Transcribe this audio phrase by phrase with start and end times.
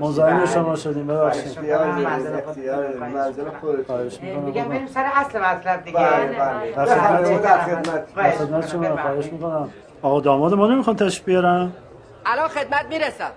[0.00, 1.58] مزاحم شما شدیم ببخشید.
[3.00, 4.08] منزل خودتون.
[4.44, 5.98] دیگه بریم سر اصل مطلب دیگه.
[5.98, 6.86] بله بله.
[6.86, 8.68] بفرمایید در خدمت در خدمت.
[8.70, 9.70] شما خواهش می‌کنم.
[10.02, 11.72] آقا داماد ما نمی‌خوان تشریف بیارن
[12.26, 13.30] الان خدمت می‌رسم.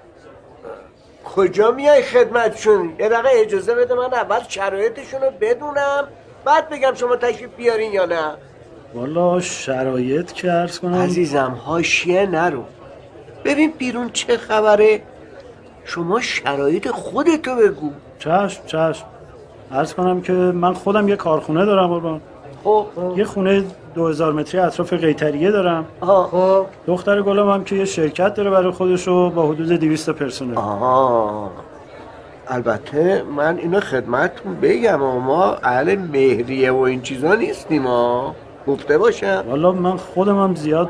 [1.36, 6.08] کجا میای خدمتشون؟ یه دقیقه اجازه بده من اول شرایطشون رو بدونم
[6.46, 8.32] بعد بگم شما تشریف بیارین یا نه.
[8.94, 11.02] والا شرایط که عرض کنم.
[11.02, 12.64] عزیزم هاشیه نرو.
[13.46, 15.02] ببین بیرون چه خبره؟
[15.88, 17.90] شما شرایط خودتو بگو.
[18.20, 19.06] چشم چشم.
[19.72, 22.22] عرض کنم که من خودم یه کارخونه دارم قربان
[22.64, 22.86] خب.
[23.16, 23.64] یه خونه
[23.96, 25.86] 2000 متری اطراف قیتریه دارم.
[26.02, 30.58] خب دختر گلم هم که یه شرکت داره برای خودشو با حدود 200 پرسنل.
[30.58, 31.52] آها.
[32.48, 38.36] البته من اینو خدمتتون بگم اما ما اهل مهریه و این چیزا نیستیم ها
[38.68, 39.44] گفته باشم.
[39.48, 40.90] والا من خودم هم زیاد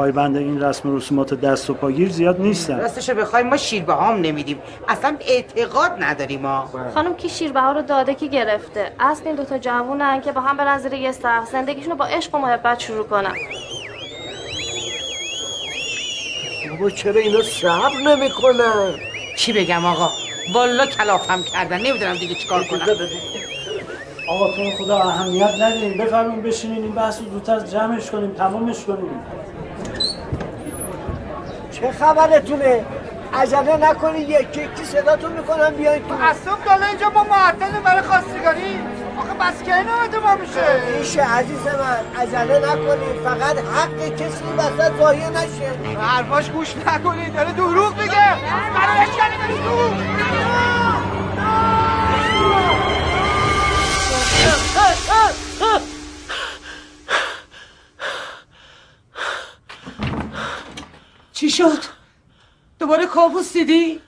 [0.00, 4.20] پایبند این رسم و رسومات دست و پاگیر زیاد نیستم راستشو بخوایم ما شیر هم
[4.20, 4.58] نمیدیم.
[4.88, 9.58] اصلا اعتقاد نداریم ما خانم کی شیربه ها رو داده کی گرفته؟ اصل این دوتا
[9.58, 11.50] جوونن که با هم برن زیر یه سقف.
[11.52, 13.34] زندگیشون رو با عشق و محبت شروع کنن.
[16.70, 18.94] بابا چرا اینا صبر نمی‌کنن؟
[19.36, 20.08] چی بگم آقا؟
[20.54, 21.76] والا کلافم کردن.
[21.76, 22.80] نمی‌دونم دیگه چیکار کنم.
[24.28, 29.10] آقا تو خدا اهمیت ندیم بفرمین بشینین این بحث رو زودتر جمعش کنیم تمامش کنیم.
[31.80, 32.84] چه خبرتونه؟
[33.34, 36.14] عجله نکنید یکی یکی صداتون می‌کنم بیاین تو.
[36.14, 38.80] اصلا داله اینجا ما معطل برای خواستگاری.
[39.18, 40.98] آخه بس که اینو ما میشه.
[40.98, 45.98] میشه عزیز من عجله نکنید فقط حق کسی وسط ضایع نشه.
[46.00, 48.36] حرفاش گوش نکنید داره دروغ میگه.
[48.74, 49.06] برای
[49.64, 49.90] دروغ؟
[61.40, 61.82] چی شد؟
[62.78, 64.00] دوباره کابوس دیدی؟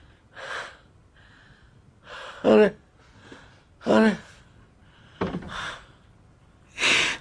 [2.44, 2.75] آره
[3.87, 4.16] آره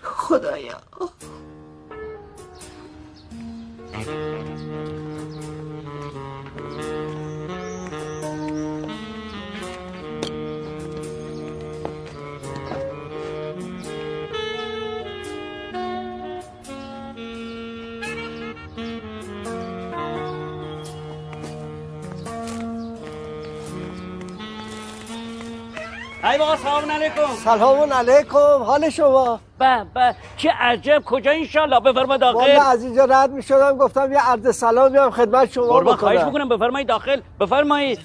[0.04, 0.82] خدایا
[26.24, 27.36] ای بابا سلام علیکم.
[27.44, 30.16] سلام علیکم حال شما؟ به به.
[30.38, 32.38] چه عجب کجا انشالله؟ بفرما داخل.
[32.38, 36.18] والا از اینجا رد می شدم گفتم یه عرض سلام بیام خدمت شما قربان خواهش
[36.18, 37.22] بکنم می‌کنم بفرمایید داخل.
[37.40, 38.00] بفرمایید.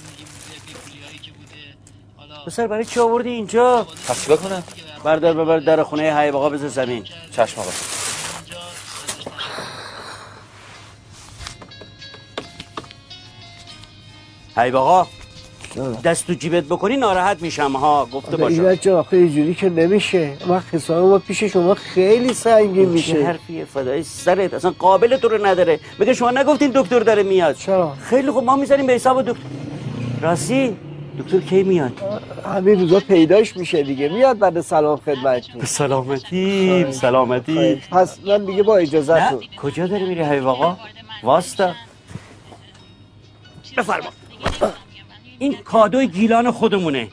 [2.46, 4.62] پسر برای چی آوردی اینجا؟ پس چیکار کنم؟
[5.04, 7.04] بردار ببر در خونه های بقا بز زمین.
[7.32, 7.70] چشم آقا.
[14.56, 15.06] های بقا
[16.04, 17.72] دست تو جیبت بکنی ناراحت میشم.
[17.76, 20.36] ها گفته این باشم بچه آخه اینجوری که نمیشه.
[20.46, 23.24] ما حساب ما پیش شما خیلی سنگین چه میشه.
[23.24, 24.54] حرفیه فدای سرت.
[24.54, 25.80] اصلا قابل تو رو نداره.
[25.98, 29.42] میگه شما نگفتین دکتر داره میاد؟ چرا؟ خیلی خوب ما می‌ذاریم به حساب دکتر.
[30.22, 30.76] راستی
[31.18, 31.92] دکتر کی میاد؟
[32.44, 34.08] همین روزا پیداش میشه دیگه.
[34.08, 37.82] میاد بعد سلام خدمتتون به سلامتی به سلامتی.
[37.90, 40.76] پس من دیگه با نه اجازهتون کجا داری میری های آقا؟
[41.22, 41.72] واستا
[43.76, 44.08] بفرما.
[45.38, 47.08] این کادوی گیلان خودمونه.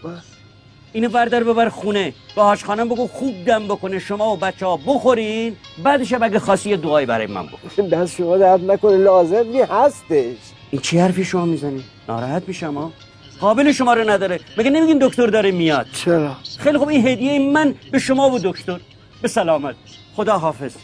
[0.93, 2.13] اینو بردار ببر خونه.
[2.35, 3.99] به هاش خانم بگو خوب دم بکنه.
[3.99, 5.55] شما و بچه ها بخورین.
[5.83, 7.87] بعدش اگه یه دعایی برای من بکن.
[7.93, 8.97] دست شما درد نکنه.
[8.97, 10.35] لازم نی هستش.
[10.71, 12.91] این چی حرفی شما می‌زنی؟ ناراحت میشم ها
[13.39, 14.39] قابل شما رو نداره.
[14.57, 18.79] مگه نمیگین دکتر داره میاد؟ چرا؟ خیلی خوب این هدیه من به شما و دکتر.
[19.21, 19.75] به سلامت.
[20.15, 20.75] خدا حافظ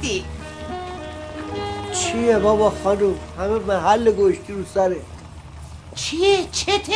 [0.00, 0.24] قدی
[1.92, 5.00] چیه بابا خانوم همه محل گوشتی رو سره.
[5.94, 6.92] چیه؟ چته؟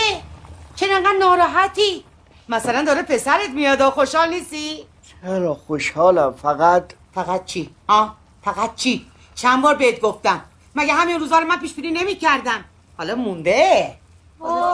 [0.77, 2.05] چرا انقدر ناراحتی؟
[2.49, 4.87] مثلا داره پسرت میاد و خوشحال نیستی؟
[5.23, 6.85] چرا خوشحالم؟ فقط
[7.15, 8.15] فقط چی؟ ها
[8.45, 10.43] فقط چی؟ چند بار بهت گفتم.
[10.75, 12.65] مگه همین روزا رو من پیش بینی نمی‌کردم؟
[12.99, 13.95] حالا مونده.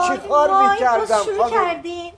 [0.07, 2.13] چی کار می‌کردم شروع کردین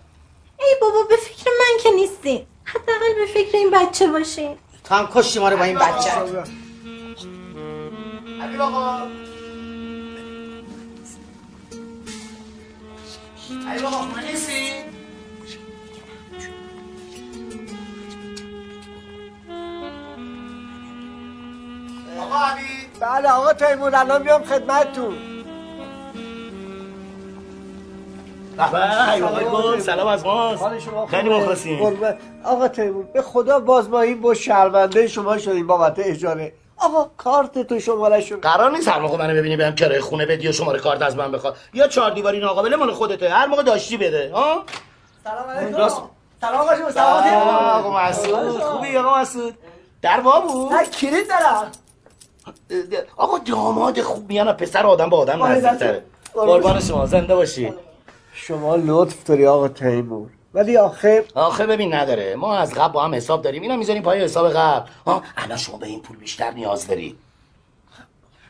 [0.59, 5.07] ای بابا به فکر من که نیستین حداقل به فکر این بچه باشین تو هم
[5.13, 6.09] کشتی ما رو با این بچه.
[8.41, 9.07] علی آقا
[13.69, 14.71] علی آقا خونه نیستی؟
[22.19, 22.63] آقا علی.
[22.99, 25.32] بله آقا تیمور الان میام خدمتتون.
[28.59, 31.97] آقای گل سلام از ماست شما خیلی؟ مخلصیم.
[32.43, 36.53] آقا تیمور به خدا باز ما این با شرمنده شما شدیم بابت اجاره.
[36.77, 40.47] آقا کارت تو شماره شد قرار نیست هر موقع منو ببینی برم کرایه خونه بدی
[40.47, 41.55] و شماره کارت از من بخواد.
[41.73, 43.29] یا چهار دیواری ناقابل مال خودته.
[43.29, 44.63] هر موقع داشتی بده ها؟
[45.23, 45.49] سلام.
[45.49, 45.89] علیکم.
[46.41, 47.23] سلام آقا جون سلام
[47.57, 48.59] آقا مسعود.
[48.59, 49.53] خوبی آقا مسعود؟
[50.01, 51.71] در وا بود؟ نه کلید دارم.
[53.17, 56.03] آقا داماد خوب میان پسر آدم با آدم نزدیکتره.
[56.33, 56.61] قربان.
[56.61, 57.73] قربان شما زنده باشی.
[58.47, 60.29] شما لطف داری آقا تیمور.
[60.53, 62.35] ولی آخه آخه ببین نداره.
[62.35, 63.61] ما از قبل با هم حساب داریم.
[63.61, 64.89] اینا می‌ذاریم پای حساب قبل.
[65.07, 67.15] ها الان شما به این پول بیشتر نیاز داری.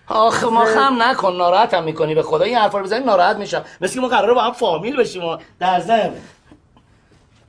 [0.07, 1.35] آخه ما خم نکن.
[1.35, 2.15] ناراحتم می‌کنی.
[2.15, 3.63] به خدا این حرفا رو بزنی ناراحت میشم.
[3.81, 6.13] مثل که ما قراره با هم فامیل بشیم و در ضمن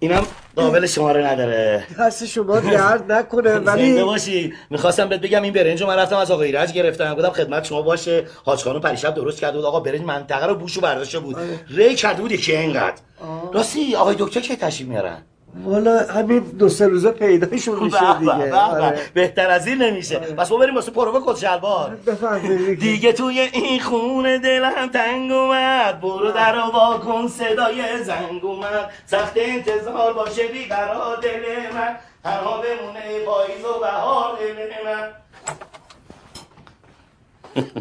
[0.04, 1.84] اینم قابل شماره نداره.
[2.00, 4.52] دست شما درد نکنه زنده ولی باشی.
[4.70, 7.14] می‌خواستم بهت بگم این برنج رو من رفتم از آقا ایرج گرفتم.
[7.14, 8.24] گفتم خدمت شما باشه.
[8.44, 9.64] حاج خانم پریشب درست کرده بود.
[9.66, 11.36] آقا برنج منطقه رو بوشو برداشته بود.
[11.70, 12.94] ری کرده بود یکی اینقدر.
[13.52, 15.22] راستی آقای دکتر کی تشریف میارن؟
[15.62, 18.54] والا همین دو سه روزه پیداشون میشه دیگه.
[18.54, 18.98] آره.
[19.14, 20.18] بهتر از این نمیشه.
[20.18, 21.96] پس ما بریم واسه پروبه کد شلوار.
[22.80, 26.00] دیگه توی این خونه دلم تنگ اومد.
[26.00, 28.90] برو در وا کن صدای زنگ اومد.
[29.06, 31.96] سخت انتظار باشه بیقرار دل من.
[32.24, 35.08] تنها بمونه پاییز و بهار دل من.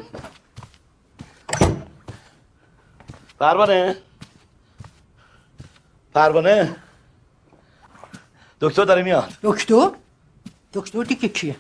[3.40, 3.96] پروانه.
[6.14, 6.76] پروانه.
[8.64, 9.34] دکتر داره میاد.
[9.44, 9.90] دکتر؟
[10.74, 11.56] دکتر دیگه کیه؟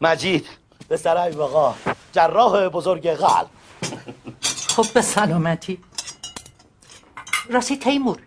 [0.00, 0.46] مجید
[0.88, 1.74] به سرای آقا
[2.12, 3.48] جراح بزرگ قلب.
[4.68, 5.78] خب به سلامتی.
[7.50, 8.18] راستی تیمور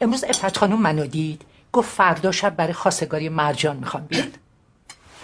[0.00, 1.42] امروز افت خانم منو دید.
[1.72, 4.38] گفت فردا شب برای خواستگاری مرجان می‌خوام بیاد.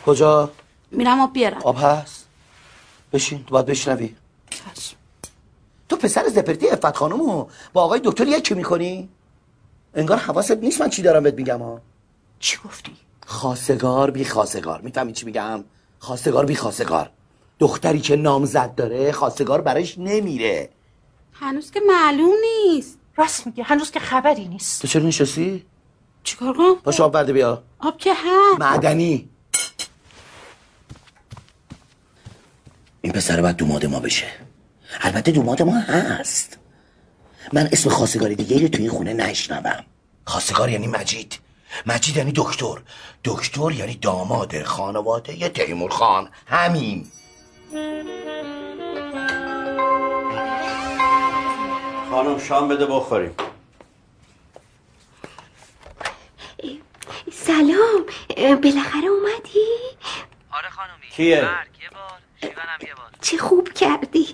[0.07, 0.51] کجا؟
[0.91, 1.61] میرم آب بیارم.
[1.65, 2.27] آب هست؟
[3.13, 4.15] بشین تو باید بشنوی.
[5.89, 7.47] تو پسر زپرتی افت خانومو.
[7.73, 9.09] با آقای دکتر یکی می‌کنی؟
[9.95, 11.81] انگار حواست نیست من چی دارم بهت میگم ها.
[12.41, 15.65] چی گفتی؟ خواستگار بی خواستگار می‌فهمی چی میگم؟
[15.99, 17.11] خواستگار بی خواستگار
[17.59, 20.71] دختری که نامزد داره خواستگار براش نمیره.
[21.33, 22.99] هنوز که معلوم نیست.
[23.17, 24.83] راست میگه هنوز که خبری نیست.
[24.83, 25.67] تو چرا نشستی؟
[26.23, 27.63] چیکار کنم؟ پاشو آب برده بیا.
[27.79, 28.61] آب که هست.
[28.61, 29.29] معدنی.
[33.03, 34.27] این پسر باید دوماد ما بشه.
[35.01, 36.59] البته دوماد ما هست.
[37.53, 39.85] من اسم خواستگاری دیگه رو توی این خونه نشنوم.
[40.25, 41.39] خواستگار یعنی مجید.
[41.87, 42.79] مجید یعنی دکتر.
[43.25, 46.31] دکتر یعنی داماد خانواده یه تیمور خان.
[46.47, 47.07] همین.
[52.11, 53.35] خانم شام بده بخوریم.
[57.33, 58.07] سلام.
[58.37, 59.67] بالاخره اومدی؟
[60.53, 61.09] آره خانومی.
[61.17, 61.69] کیه؟ مرگ.
[61.83, 62.19] یه بار.
[62.41, 63.11] شیونم یه بار.
[63.21, 64.27] چه خوب کردی.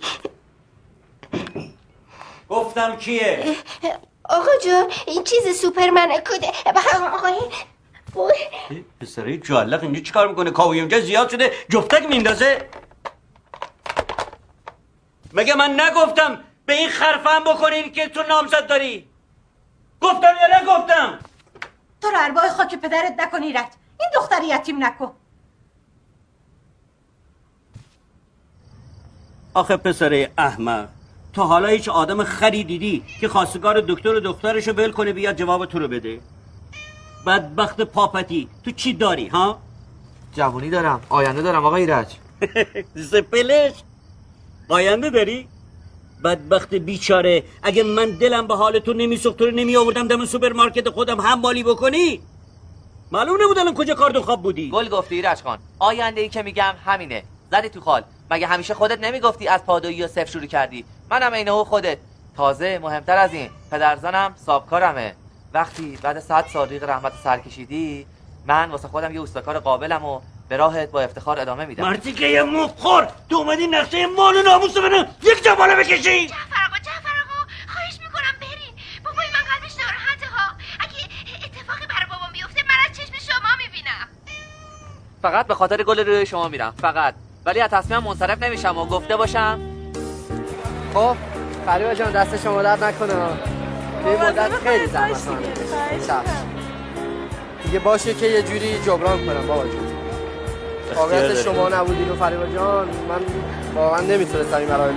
[2.48, 3.56] گفتم کیه؟
[4.24, 6.52] آقا جان این چیز سوپرمنه کده
[7.12, 7.34] آقای
[9.00, 12.68] پسره جالق اینجا چیکار می‌کنه؟ کاوی اونجا زیاد شده جفتک میندازه.
[15.32, 19.08] مگه من نگفتم به این خرفم بکنین که تو نامزد داری؟
[20.00, 21.18] گفتم یا نگفتم؟
[22.00, 23.76] تو رو اربای خاک پدرت نکنی رد.
[24.00, 25.12] این دختر یتیم نکن.
[29.54, 30.88] آخه پسره احمق.
[31.34, 35.66] تو حالا هیچ آدم خری دیدی که خواستگار دکتر و دخترشو ول کنه بیاد جواب
[35.66, 36.20] تو رو بده؟
[37.26, 39.58] بدبخت پاپتی تو چی داری ها؟
[40.36, 42.06] جوونی دارم آینده دارم آقا ایرج.
[42.94, 43.72] زپلشک
[44.68, 45.48] آینده داری؟
[46.24, 50.88] بدبخت بیچاره اگه من دلم به حال تو نمیسوخت تو رو نمی آوردم دم سوپرمارکت
[50.88, 52.20] خودم حمالی بکنی؟
[53.12, 54.70] معلوم نبود الان کجا کارتن خواب بودی.
[54.70, 57.22] گل گفتی ایرج خان آینده ای که میگم همینه.
[57.50, 58.02] زدی تو خال.
[58.30, 61.99] مگه همیشه خودت نمی‌گفتی از پادویی و صفر شروع کردی؟ منم عینه خودت
[62.37, 65.14] تازه مهمتر از این پدرزنم صابکارمه.
[65.54, 68.06] وقتی بعد صد سال ریق رحمت سر کشیدی
[68.46, 71.84] من واسه خودم یه اوستاکار قابلم و به راهت با افتخار ادامه میدم.
[71.84, 76.26] مردی که یه مخور تو اومدی نقشه مال و ناموس منو یک جماله بکشی!
[76.26, 78.75] جعفر آقا جعفر آقا خواهش می‌کنم برین.
[79.04, 80.54] بابای من قلبش ناراحته ها.
[80.80, 81.08] اگه
[81.44, 84.08] اتفاقی برای بابام بیفته من از چشم شما می‌بینم.
[85.23, 86.75] فقط به خاطر گل روی شما میرم.
[86.80, 87.14] فقط.
[87.44, 89.73] ولی از تصمیم منصرف نمیشم و گفته باشم
[90.94, 91.16] خب
[91.66, 93.14] فریبا جان دست شما درد نکنه.
[94.06, 95.28] این مدت خیلی زحمت.
[97.64, 99.94] دیگه باشه که یه جوری جبران کنم بابا جون.
[100.96, 102.86] واقعیت شما نبودین و فریبا جان.
[102.86, 103.20] من
[103.74, 104.92] واقعا نمی‌تونستم این مراحل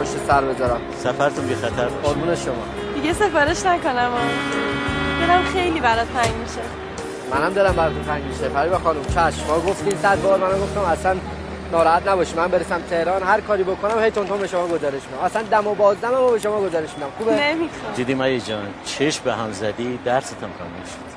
[0.00, 0.80] پشت سر بذارم.
[0.98, 2.54] سفرتون بی خطر قربون شما.
[2.94, 4.10] دیگه سفارش نکنم.
[5.20, 6.60] دلم خیلی برات تنگ میشه.
[7.30, 8.48] منم دلم براتون تنگ میشه.
[8.48, 9.46] فریبا خانم چشم.
[9.48, 11.16] ما گفتیم صد بار منم گفتم اصلا
[11.72, 12.34] ناراحت نباشی.
[12.34, 15.24] من برسم تهران هر کاری بکنم هی تون به شما گزارش میدم.
[15.24, 17.10] اصلا دم و بازدم به شما گزارش میدم.
[17.18, 17.92] خوبه؟ نمی‌خوام.
[17.96, 21.12] دیدی مایی جان چشم به هم زدی درستم کامل شد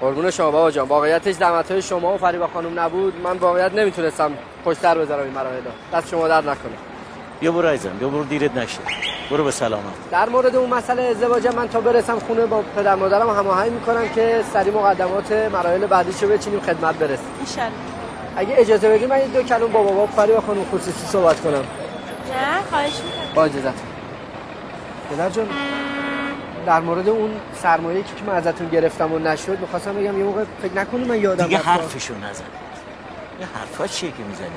[0.00, 0.88] قربون شما بابا جان.
[0.88, 3.20] واقعیتش زحمت های شما و فریبا خانم نبود.
[3.24, 4.32] من واقعیت نمی‌تونستم
[4.64, 5.60] پشت سر بذارم این مراحل
[5.92, 6.72] دست شما درد نکنه.
[7.40, 8.78] بیا برو عزیزم بیا برو دیرت نشه.
[9.30, 10.10] برو به سلامت.
[10.10, 14.44] در مورد اون مسئله ازدواج من تا برسم خونه با پدر مادرم هماهنگ می‌کنم که
[14.52, 17.26] سری مقدمات مراحل بعدیشو بچینیم خدمت برسیم.
[17.40, 17.93] ایشالله
[18.36, 21.52] اگه اجازه بدید من دو کلمه با بابا فریبا خانم خصوصی صحبت کنم.
[21.54, 21.64] نه
[22.70, 23.34] خواهش می‌کنم.
[23.34, 23.74] با اجازت
[25.10, 25.48] پدر جان
[26.66, 27.30] در مورد اون
[27.62, 31.44] سرمایه که من ازتون گرفتم و نشد می‌خواستم بگم یه موقع فکر نکنی من یادم
[31.44, 31.58] دیگه.
[31.58, 32.44] حرفشو نزن.
[33.40, 34.48] یه حرفا چیه که می‌زنی؟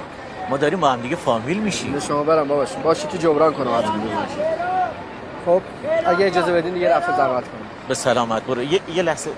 [0.49, 1.99] ما داریم با هم دیگه فامیل میشیم.
[1.99, 4.01] شما برم باباش باشی که جبران کنم ازتون.
[5.45, 5.61] خب
[6.05, 7.67] اگه اجازه بدین دیگه رفت زحمت کنم.
[7.87, 8.63] به سلامت برو.
[8.63, 9.29] یه, یه لحظه.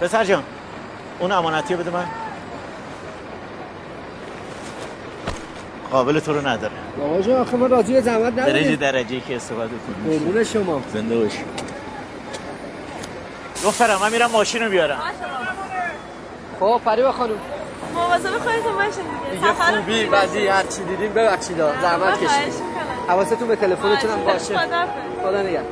[0.00, 0.42] پسر جان
[1.18, 2.04] اون امانتی رو بده من.
[5.92, 9.36] قابل تو رو نداره بابا جان آخه من راضی به زحمت درجه نداریم درجه که
[9.36, 10.82] استفاده کنی قربون شما.
[10.94, 11.38] زنده باشی.
[13.64, 14.98] دخترم من میرم ماشین رو بیارم.
[16.60, 17.32] خب فریبا خانم.
[17.94, 19.52] مواظب خودتون باشین دیگه.
[19.52, 21.56] خوبی بعدی هر چی دیدیم ببخشید.
[21.56, 22.52] زحمت کشید
[23.08, 24.58] حواستون به تلفنتون هم باشه.
[25.22, 25.64] خدا نگهدار.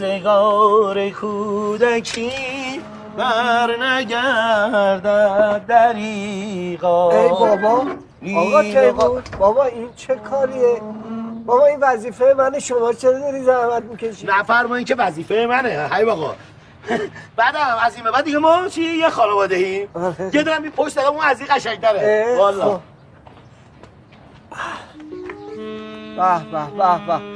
[0.00, 2.30] روزگار کودکی
[3.16, 7.10] بر نگردد دریغا.
[7.10, 7.86] ای بابا
[8.36, 10.80] آقا تیمور بابا این چه کاریه؟
[11.46, 15.90] بابا این وظیفه من شما چرا داری زحمت می‌کشی؟ نفرمایین که وظیفه منه.
[15.92, 16.34] هی آقا
[17.36, 19.88] بعدم از این بعد دیگه ما چی؟ یه خانواده ایم.
[20.32, 22.26] یه دارم این پشت دارم اون از این قشنگتره.
[22.28, 22.64] اه، والا.
[22.64, 22.80] خب.
[26.16, 27.33] به به به به.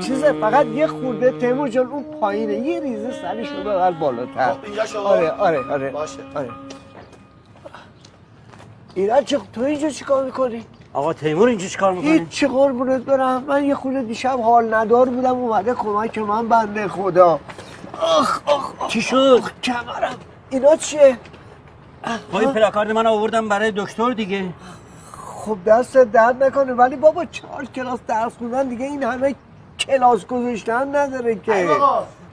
[0.00, 2.52] چیزه فقط یه خورده تیمور جان اون پایینه.
[2.52, 4.52] یه ریزه سرش رو ببر بالاتر.
[4.52, 4.96] خب،.
[4.96, 5.90] آره آره آره.
[5.90, 6.18] باشه.
[6.34, 6.50] آره.
[8.94, 13.44] ایران چه تو اینجا چیکار می‌کنی؟ آقا تیمور اینجا چیکار می‌کنه؟ هیچ چه قربونت برم.
[13.44, 17.40] من یه خورده دیشب حال ندار بودم اومده کمک من بنده خدا.
[18.00, 20.16] آخ آخ چی شد؟ کمرم.
[20.50, 21.18] اینا چیه؟
[22.32, 24.44] با این پلاکارد من آوردم برای دکتر دیگه.
[25.44, 29.34] خب دست درد نکنه ولی بابا چهار کلاس درس خوندن دیگه این همه
[29.78, 31.66] کلاس گذاشتن نداره که.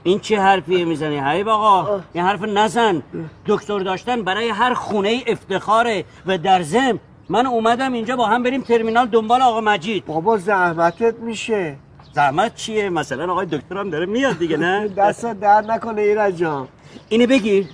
[0.02, 3.02] این چه حرفیه می‌زنی حیب آقا؟ این حرف نزن.
[3.46, 6.98] دکتر داشتن برای هر خونه ای افتخاره و در ضمن
[7.28, 10.04] من اومدم اینجا با هم بریم ترمینال دنبال آقا مجید.
[10.04, 11.76] بابا زحمتت میشه.
[12.12, 16.68] زحمت چیه؟ مثلا آقای دکترم داره میاد دیگه نه؟ دست درد نکنه ایرج جان.
[17.08, 17.66] اینو بگیر.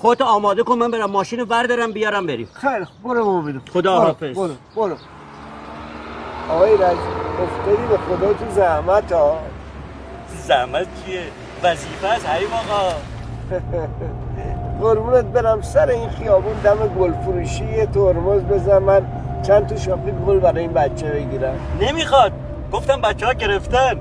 [0.00, 2.48] خودت آماده کن من برم ماشین رو بردارم بیارم بریم.
[2.52, 4.36] خیلی خوب برو مومنو خدا برو، حافظ.
[4.36, 4.94] برو برو.
[6.50, 6.96] آقای ایرج
[7.42, 9.38] افتادی به خدا تو زحمت ها؟
[10.46, 11.22] زحمت چیه؟
[11.62, 12.92] وظیفه از حیب آقا.
[14.80, 19.06] قربونت برم سر این خیابون دم گل فروشی یه ترمز بزن من
[19.46, 21.54] چند تا شاپی گل برای این بچه بگیرم.
[21.80, 22.32] نمی‌خواد.
[22.72, 24.00] گفتم بچه ها گرفتن.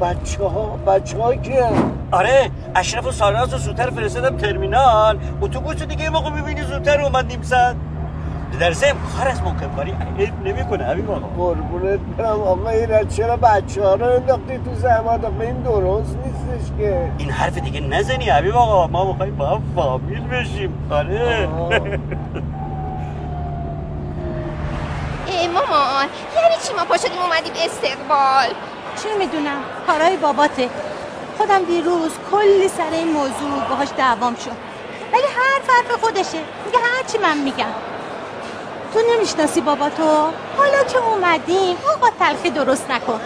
[0.00, 1.68] بچه ها بچه ها کیه
[2.12, 5.18] آره اشرف و سارناز رو زودتر فرستادم ترمینال.
[5.40, 7.76] اتوبوس دیگه یه موقع می‌بینی زودتر اومد نیم ساعت.
[8.60, 11.26] در ضمن خواهر از ممکن کاری عیب نمی‌کنه همین آقا.
[11.36, 16.70] قربونت برم آقا ایرج چرا بچه ها رو انداختی تو زحمت آقا این درست نیستش
[16.78, 17.10] که.
[17.18, 18.86] این حرف دیگه نزنی حبیب آقا.
[18.86, 20.72] ما می‌خوایم با هم فامیل بشیم.
[20.90, 21.48] آره.
[25.26, 28.48] ای مامان یعنی چی ما پا شدیم اومدیم استقبال؟
[29.02, 30.70] چه می‌دونم؟ کارهای باباته.
[31.38, 34.50] خودم دیروز کلی سر این موضوع باهاش دعوام شد.
[35.12, 36.38] ولی هر حرف خودشه.
[36.66, 37.72] میگه هرچی من میگم.
[38.94, 40.04] تو نمی‌شناسی بابا تو
[40.56, 43.20] حالا که اومدیم آقا تلخی درست نکن.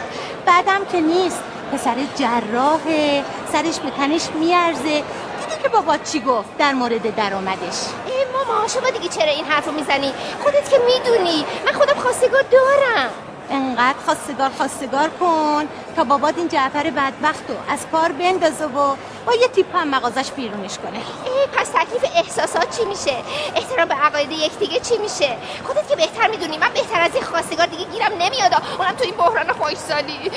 [0.46, 4.82] بعدم که نیست پسر جراحه سرش به تنش میارزه.
[4.82, 9.68] دیدی که بابا چی گفت در مورد درآمدش؟ ای ماما شما دیگه چرا این حرف
[9.68, 10.12] می‌زنی؟
[10.42, 11.44] خودت که می‌دونی.
[11.66, 13.10] من خودم خواستگار دارم.
[13.52, 19.34] انقدر خواستگار خواستگار کن تا بابات این جعفر بدبخت رو از کار بندازه و با
[19.40, 20.98] یه تیپ هم مغازش بیرونش کنه.
[20.98, 23.16] ای پس تکلیف احساسات چی میشه؟
[23.56, 26.58] احترام به عقاید یکدیگه چی میشه؟ خودت که بهتر می‌دونی.
[26.58, 28.62] من بهتر از این خواستگار دیگه گیرم نمیاد.
[28.78, 30.30] اونم تو این بحران خواهشسالی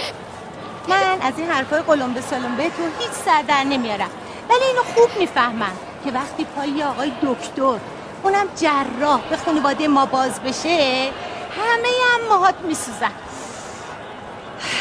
[0.87, 4.09] من از این حرفای قلمبه سلمبه تو هیچ سر در نمیارم.
[4.49, 7.79] ولی اینو خوب می‌فهمم که وقتی پای آقای دکتر
[8.23, 11.09] اونم جراح به خانواده ما باز بشه
[11.57, 13.11] همه هم موهات میسوزن.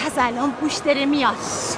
[0.07, 1.35] از الان بوش داره میاد.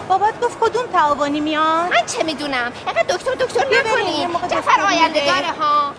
[0.09, 4.27] بابات گفت کدوم تعاونی میاد؟ من چه می‌دونم؟ اینقدر دکتر دکتر نکنی.
[4.27, 5.25] میره.
[5.25, 5.93] داره ها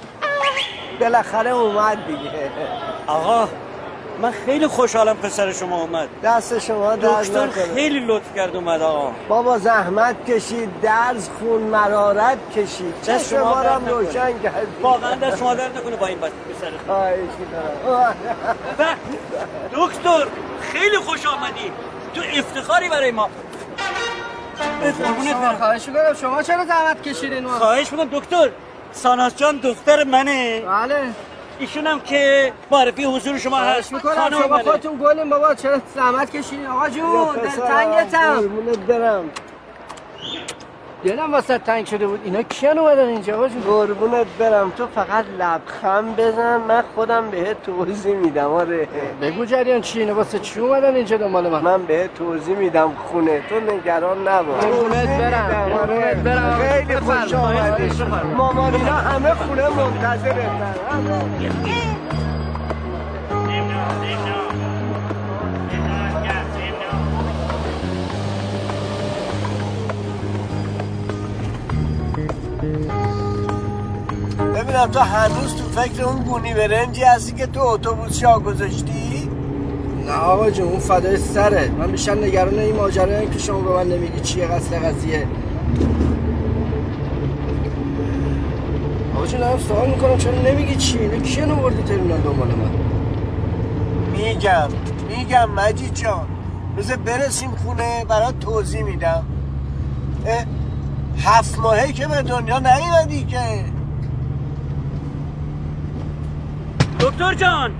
[1.00, 2.51] بالاخره اومد دیگه.
[3.08, 3.50] آقا
[4.21, 6.09] من خیلی خوشحالم پسر شما اومد.
[6.24, 9.12] دست شما درد دکتر خیلی لطف کرد اومد آقا.
[9.27, 12.93] بابا زحمت کشید درز خون مرارت کشید.
[13.03, 13.89] چه شما هم نکنه.
[13.89, 16.71] روشن کرد واقعا دست شما درد نکنه با این بس پسر.
[19.74, 20.27] دکتر
[20.62, 21.71] خیلی خوش آمدی.
[22.13, 23.29] تو افتخاری برای ما.
[25.57, 26.13] خواهش می‌کنم.
[26.21, 28.50] شما چرا زحمت کشیدین؟ ما خواهش می‌کنم دکتر.
[28.91, 30.62] ساناس جان دختر منه.
[30.62, 30.95] بله.
[31.60, 33.93] ایشونم که معرفی حضور شما هست.
[33.93, 34.58] می‌کنم خانم شما.
[34.60, 38.48] خودتون گلین بابا چرا زحمت کشیدین؟ آقا جون دلتنگتم
[38.88, 39.30] برم.
[41.03, 42.21] دلم واسه تنگ شده بود.
[42.23, 43.62] اینا کیان اومدن اینجا؟ آقا جون.
[43.62, 44.71] قربونت برم.
[44.77, 46.57] تو فقط لبخند بزن.
[46.57, 48.51] من خودم بهت توضیح میدم.
[48.51, 48.88] آره.
[49.21, 53.41] بگو جریان چی؟ اینا واسه چی اومدن اینجا دنبال من؟ من بهت توضیح میدم خونه.
[53.49, 54.63] تو نگران نباش.
[54.63, 55.86] قربونت برم، آره.
[55.86, 56.60] قربونت برم.
[56.60, 57.83] خیلی خوش آمدی.
[57.86, 58.38] بفرمایید.
[58.38, 60.73] مامانینا همه خونه منتظرتن
[74.56, 79.30] ببینم تو هنوز تو فکر اون گونی برنجی هستی که تو اتوبوس جا گذاشتی؟
[80.06, 81.70] نه آقا جون اون فدای سره.
[81.80, 85.28] من بیشتر نگران این ماجرا که شما به من نمیگی چیه قصد قضیه.
[89.16, 92.72] آقا جون دارم سوال می‌کنم چرا نمیگی چی؟ اینا کیه نوردی ترمینال دنبال من؟
[94.12, 94.68] میگم.
[95.10, 96.28] میگم مجید جان.
[96.78, 99.24] بذار برسیم خونه برات توضیح میدم.
[101.25, 103.65] هفت ماهه که به دنیا نیومدی که.
[106.99, 107.71] دکتر جان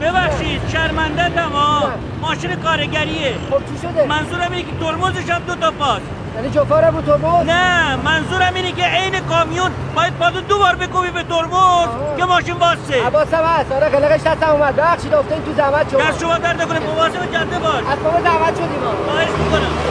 [0.00, 1.82] ببخشید شرمنده تمام
[2.20, 3.34] ماشین کارگریه.
[3.50, 6.00] خب چی شده؟ منظورم اینه که ترمزش هم دو تا پاس
[6.36, 11.10] یعنی جفاره بود ترمز؟ نه منظورم اینه که عین کامیون باید پادو دو بار بکوبی
[11.10, 13.06] به ترمز که ماشین باسه.
[13.06, 13.72] عباسم هست.
[13.72, 14.76] آره قلقش دستم اومد.
[14.76, 16.00] بخشید افتادین تو زحمت شما.
[16.00, 17.84] دست شما درد نکنه مواظب جاده باش.
[17.92, 18.80] از بابا زحمت شدیم.
[18.84, 19.83] ما خواهش می‌کنم.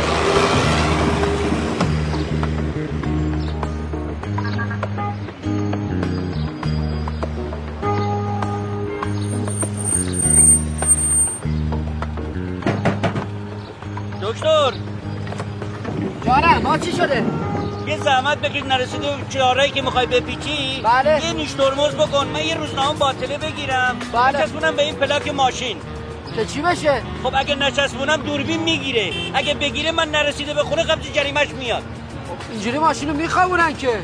[14.34, 14.74] دکتر.
[16.26, 17.24] جانم ما چی شده؟
[17.88, 20.82] یه زحمت بکش نرسیده به چهارهایی که می‌خوای بپیچی.
[20.84, 21.26] بله.
[21.26, 23.98] یه نیش ترمز بکن من یه روزنامه باطله بگیرم.
[24.14, 24.38] بله.
[24.38, 25.78] بچسبونم به این پلاک ماشین.
[26.36, 29.14] که چی بشه؟ خب اگه نچسبونم دوربین می‌گیره.
[29.34, 31.84] اگه بگیره من نرسیده به خونه قبض جریمش میاد.
[32.52, 34.00] اینجوری ماشین رو میخوابونن که.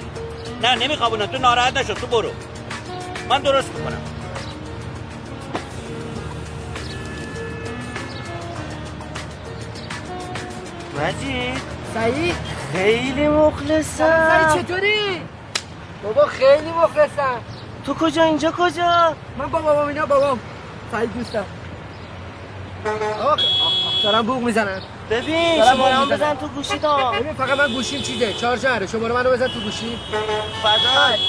[0.64, 2.30] نه نمیخوابونم تو ناراحت نشو تو برو.
[3.30, 4.02] من درست می‌کنم.
[11.00, 11.62] مجید
[11.94, 12.36] سعید؟
[12.74, 14.30] خیلی مخلصم.
[14.30, 15.22] سعید چطوری؟
[16.04, 17.42] بابا خیلی مخلصم.
[17.86, 20.40] تو کجا؟ اینجا کجا؟ من با بابام اینا بابام.
[20.92, 21.46] سعید دوستم.
[23.24, 23.40] آخ
[24.04, 26.18] دارم بوق می‌زنن ببین شماره می‌زنن.
[26.18, 28.34] بزن تو گوشی تا ببین فقط من گوشیم چیزه.
[28.34, 30.00] چارجره شماره منو بزن تو گوشی
[30.64, 31.20] فدای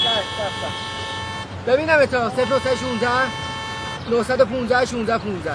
[1.67, 3.07] ببینم تا 0916
[4.09, 5.51] 915 16 15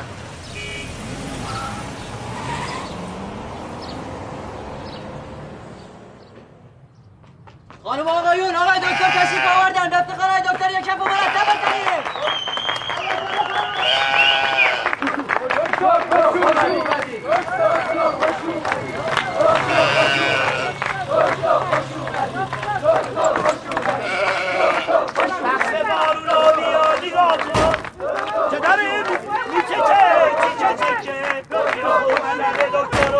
[7.86, 11.46] خانم آقایون آقای دکتر تشریف آوردن افتخار آقای دکتر یک کف مرتب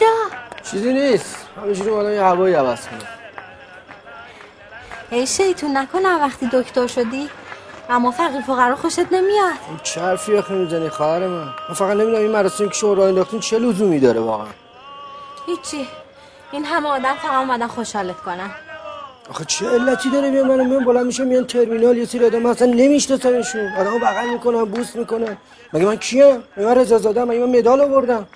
[0.00, 0.14] اینجا
[0.70, 1.36] چیزی نیست.
[1.56, 3.08] همینجوری اومدم یه هوایی عوض کنم.
[5.10, 7.28] ای شیطون نکنم وقتی دکتر شدی.
[7.90, 9.52] اما فقیر فقرا خوشت نمیاد.
[9.68, 13.08] این چه حرفی آخه می‌زنی خواهر من؟ من فقط نمی‌دونم این مراسمی که شما راه
[13.08, 14.46] انداختین چه لزومی داره واقعا.
[15.46, 15.88] هیچی.
[16.52, 18.50] این همه آدم فقط اومدن خوشحالت کنن.
[19.30, 22.68] آخه چه علتی داره بیا منو میان بلند میشه میان ترمینال یه سری آدم اصلا
[22.68, 25.36] نمیشناسمشون آدمو بغل می‌کنن بوس می‌کنن.
[25.72, 28.26] مگه من کیم؟ مگه من رضا زاده مگه من مدال آوردم؟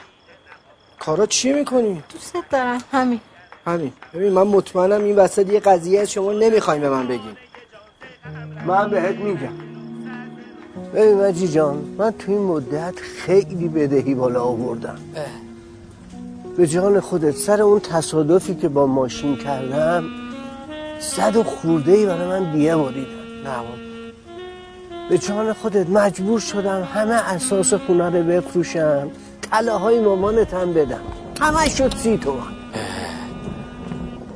[1.01, 3.21] کارا چی می‌کنی؟ دوست دارم همین.
[3.67, 3.93] همین.
[4.15, 7.37] ببین من مطمئنم این وسط یه قضیه از شما نمی‌خوایم به من بگین.
[8.67, 9.57] من بهت میگم.
[10.95, 14.99] ببین مجی جان من تو این مدت خیلی بدهی بالا آوردم.
[16.57, 20.05] به جان خودت سر اون تصادفی که با ماشین کردم
[21.01, 23.01] صد و خورده ای برای من دیه بریدن
[23.45, 23.57] نه
[25.11, 29.11] به جان خودت مجبور شدم همه اساس خونه رو بفروشم.
[29.51, 31.01] طلاهای مامانت هم بدم.
[31.41, 32.61] همه شد سی تومن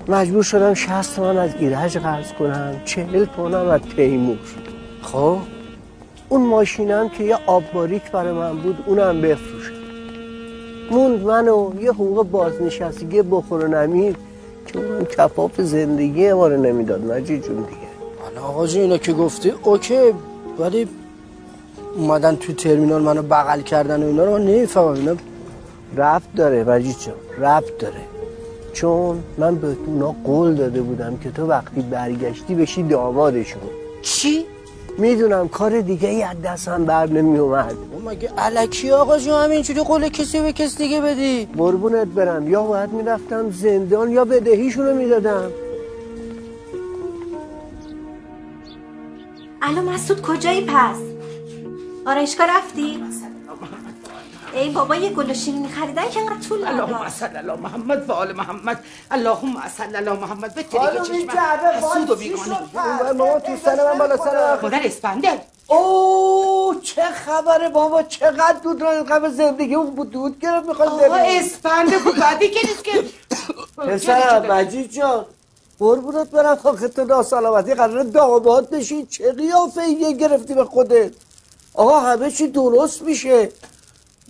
[0.09, 4.39] مجبور شدم شست تومن از ایرج قرض کنم چهل تومنم از تیمور.
[5.03, 5.39] خب
[6.29, 9.75] اون ماشینم که یه آب باریک برای من بود اونم بفروشم.
[10.91, 14.17] موند منو یه حقوق بازنشستگی بخور و نمیر
[14.67, 17.79] که اون کفاف زندگی ما رو نمی‌داد مجید جون دیگه.
[18.23, 20.01] حالا آقا اینا که گفتی اوکی
[20.59, 20.89] ولی
[21.97, 24.93] اومدن تو ترمینال منو بغل کردن و اینا رو من نمی‌فهمم.
[24.93, 25.17] اینا
[25.97, 28.01] رفت داره مجید جان رفت داره.
[28.73, 33.63] چون من به اونا قول داده بودم که تو وقتی برگشتی بشی دامادشون.
[34.03, 34.45] چی؟
[34.99, 37.77] می‌دونم کار دیگه ای از دستم بر نمی اومد
[38.07, 42.51] مگه علکی آقا جون همینجوری قول کسی به کس دیگه بدی؟ قربونت برم.
[42.51, 45.51] یا باید می‌رفتم زندان یا بدهیشونو می‌دادم.
[49.63, 51.14] الان مسعود کجایی پس؟
[52.07, 53.05] آرایشگاه رفتی؟
[54.55, 58.11] ای بابا یه گل و شیرینی خریدن که انقدر طول اللهم نداد صل علی محمد
[58.11, 58.85] و آل محمد.
[59.11, 60.59] اللهم صل علی محمد.
[60.59, 61.35] این چشمم.
[61.35, 62.59] جعبه حسود و بیگانه.
[63.19, 68.03] ماما تو سر من بالا سر اسپنده اوه چه خبره بابا.
[68.03, 72.17] چقدر دود رو قبل زندگی؟ اون بود دود گرفت می‌خواد آقا اسپنده بود.
[72.17, 73.05] بعدی که نیست که.
[73.77, 75.25] پسر مجید جان
[75.79, 76.59] قربونت برم.
[76.65, 81.13] آخه تو ناسلامتی قرار داماد بشی چه قیافه یه گرفتی به خودت؟
[81.75, 83.49] آقا همه چی درست میشه.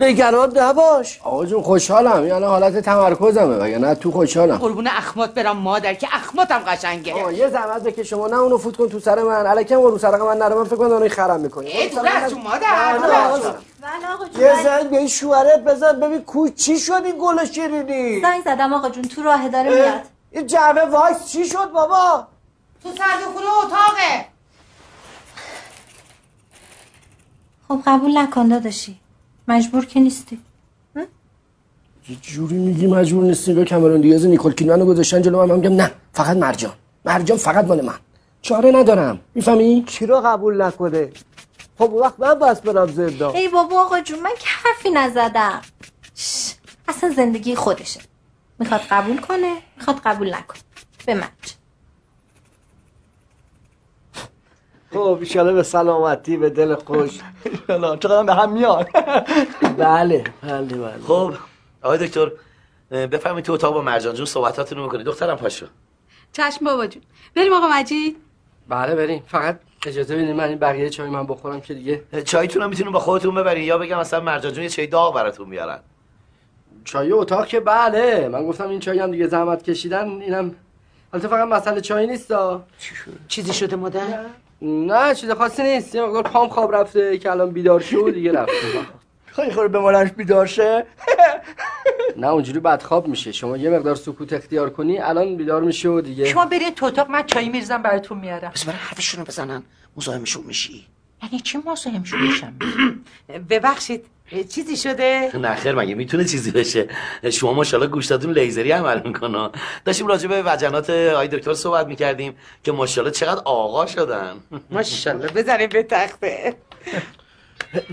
[0.01, 1.21] نگران نباش.
[1.25, 2.27] آقا جون خوشحالم.
[2.27, 4.57] یعنی حالت تمرکزمه وگرنه تو خوشحالم.
[4.57, 7.15] قربون اخمات برم مادر که اخماتم قشنگه.
[7.15, 8.11] آقا یه زحمت بکش.
[8.11, 9.47] شما نه اونو فوت کن تو سر من.
[9.47, 10.55] الکم رو سر من نره.
[10.55, 12.99] من فکر کنم دارن خرم می‌کنی ای دور از تو مادر.
[13.35, 14.41] از تو.
[14.41, 18.73] یه زنگ به این شوهرت بزن ببین کو چی شد این گل شیرینی؟ زنگ زدم
[18.73, 20.01] آقا جون تو راه داره میاد.
[20.31, 22.27] این جعبه وایت چی شد بابا؟
[22.83, 24.34] تو سردخونه اتاقه.
[27.69, 29.01] خب قبول نکن داداشی.
[29.49, 30.39] مجبور که نیستی.
[32.09, 35.57] یه جوری میگی مجبور نیستی؟ نگاه کامرون دیاز نیکل کیدمن رو گذاشتن جلو من من
[35.57, 36.73] میگم نه فقط مرجان.
[37.05, 37.95] مرجان فقط مال من.
[38.43, 39.21] چاره ندارم.
[39.35, 41.11] می‌فهمی؟ رو قبول نکنه؟
[41.79, 43.37] خب اون وقت من بس برم زندان.
[43.37, 45.63] ای بابا آقا جون من که حرفی نزدم.
[46.89, 48.01] اصلا زندگی خودشه.
[48.59, 50.61] می‌خواد قبول کنه می‌خواد قبول نکنه.
[51.07, 51.55] به من چه؟
[54.95, 57.21] خب ایشالا به سلامتی به دل خوش.
[57.45, 58.89] ایشالا چقدر به هم میاد
[59.79, 60.99] بله بله بله.
[61.07, 61.35] خب
[61.83, 62.33] آقای دکتر
[62.91, 65.67] بفهمید تو اتاق با مرجان جون صحبتاتونو می‌کنید دخترم پاشو
[66.33, 67.03] چشم بابا جون.
[67.37, 68.17] بریم آقا مجید.
[68.69, 69.23] بله بریم.
[69.27, 72.03] فقط اجازه بدین من این بقیه چای من بخورم که دیگه.
[72.25, 75.51] چایتون هم می‌تونین با خودتون ببرین یا بگم اصلا مرجان جون یه چای داغ براتون
[75.51, 75.79] بیارن.
[76.85, 78.29] چای اتاق که بله.
[78.29, 80.55] من گفتم این چای هم دیگه زحمت کشیدن اینم.
[81.13, 82.33] البته فقط مسئله چای نیست
[83.29, 84.25] چیزی شده مادر؟
[84.65, 85.95] نه چیز خاصی نیست.
[85.95, 88.53] یه مقدار پام خواب رفته که الان بیدار شد دیگه رفته
[89.27, 90.87] خیلی خوره به مالش بیدار شه؟
[92.17, 93.33] نه اونجوری بدخواب میشه.
[93.33, 96.25] شما یه مقدار سکوت اختیار کنی الان بیدار میشه و دیگه.
[96.25, 98.51] شما برید تو اتاق من چای میریزم براتون میارم.
[98.55, 99.63] بس برای حرفشونو بزنن
[99.97, 100.87] مزاحمشون میشی.
[101.23, 102.55] یعنی چی مزاحمشون میشم؟
[103.51, 104.05] ببخشید.
[104.31, 106.89] چیزی شده؟ نه خیر مگه می‌تونه چیزی بشه؟
[107.33, 109.51] شما ماشاءالله گوشتاتون لیزری عمل می‌کنه.
[109.85, 114.37] داشتیم راجع به وجنات آی دکتر صحبت می‌کردیم که ماشاءالله چقدر آقا شدن.
[114.71, 116.55] ماشاءالله بزنیم به تخته.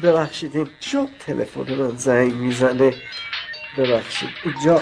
[0.03, 2.93] ببخشید این شو تلفن رو زنگ می‌زنه؟
[3.77, 4.81] ببخشید اینجا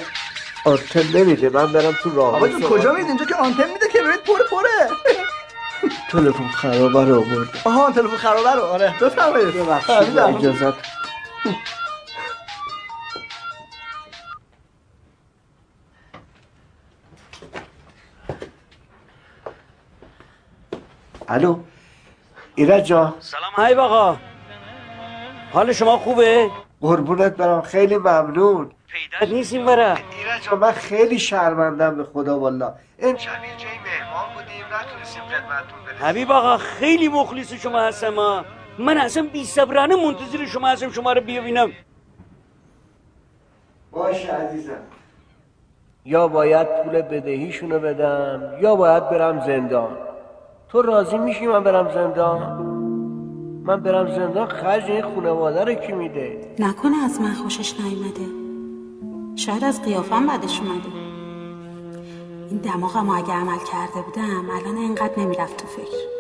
[0.65, 4.01] آنتن نمیده من برم تو راه آقا جون کجا میید اینجا که آنتن میده که
[4.01, 4.89] برید پر پره.
[6.12, 7.49] تلفن خرابه رو آورد.
[7.63, 8.93] آها تلفن خرابه رو آره.
[9.01, 9.53] بفرمایید.
[9.53, 10.17] ببخشید.
[10.19, 10.98] اجازت.
[21.28, 21.60] الو
[22.56, 24.17] ایرج جان سلام های آقا
[25.54, 28.71] حال شما خوبه؟ قربونت برم خیلی ممنون.
[28.88, 29.93] پیدا نیست این برا.
[29.93, 35.86] ایرج جان من خیلی شرمندم به خدا والا امشب یه جایی مهمان بودیم نتونستیم خدمتتون
[35.86, 36.06] برسیم.
[36.06, 38.45] حبیب آقا خیلی مخلص شما هستم ها
[38.80, 41.72] من اصلا بی صبرانه منتظر شما هستم شما رو ببینم
[43.92, 44.82] باشه عزیزم.
[46.06, 49.98] یا باید پول بدهیشونو بدم یا باید برم زندان.
[50.70, 52.62] تو راضی میشی من برم زندان؟
[53.63, 58.26] من برم زندان خرج این خانواده رو کی میده؟ نکنه از من خوشش نیومده.
[59.36, 61.00] شاید از قیافم بدش اومده.
[62.50, 66.18] این دماغم اگه عمل کرده بودم الان انقدر نمی‌رفت تو فکر.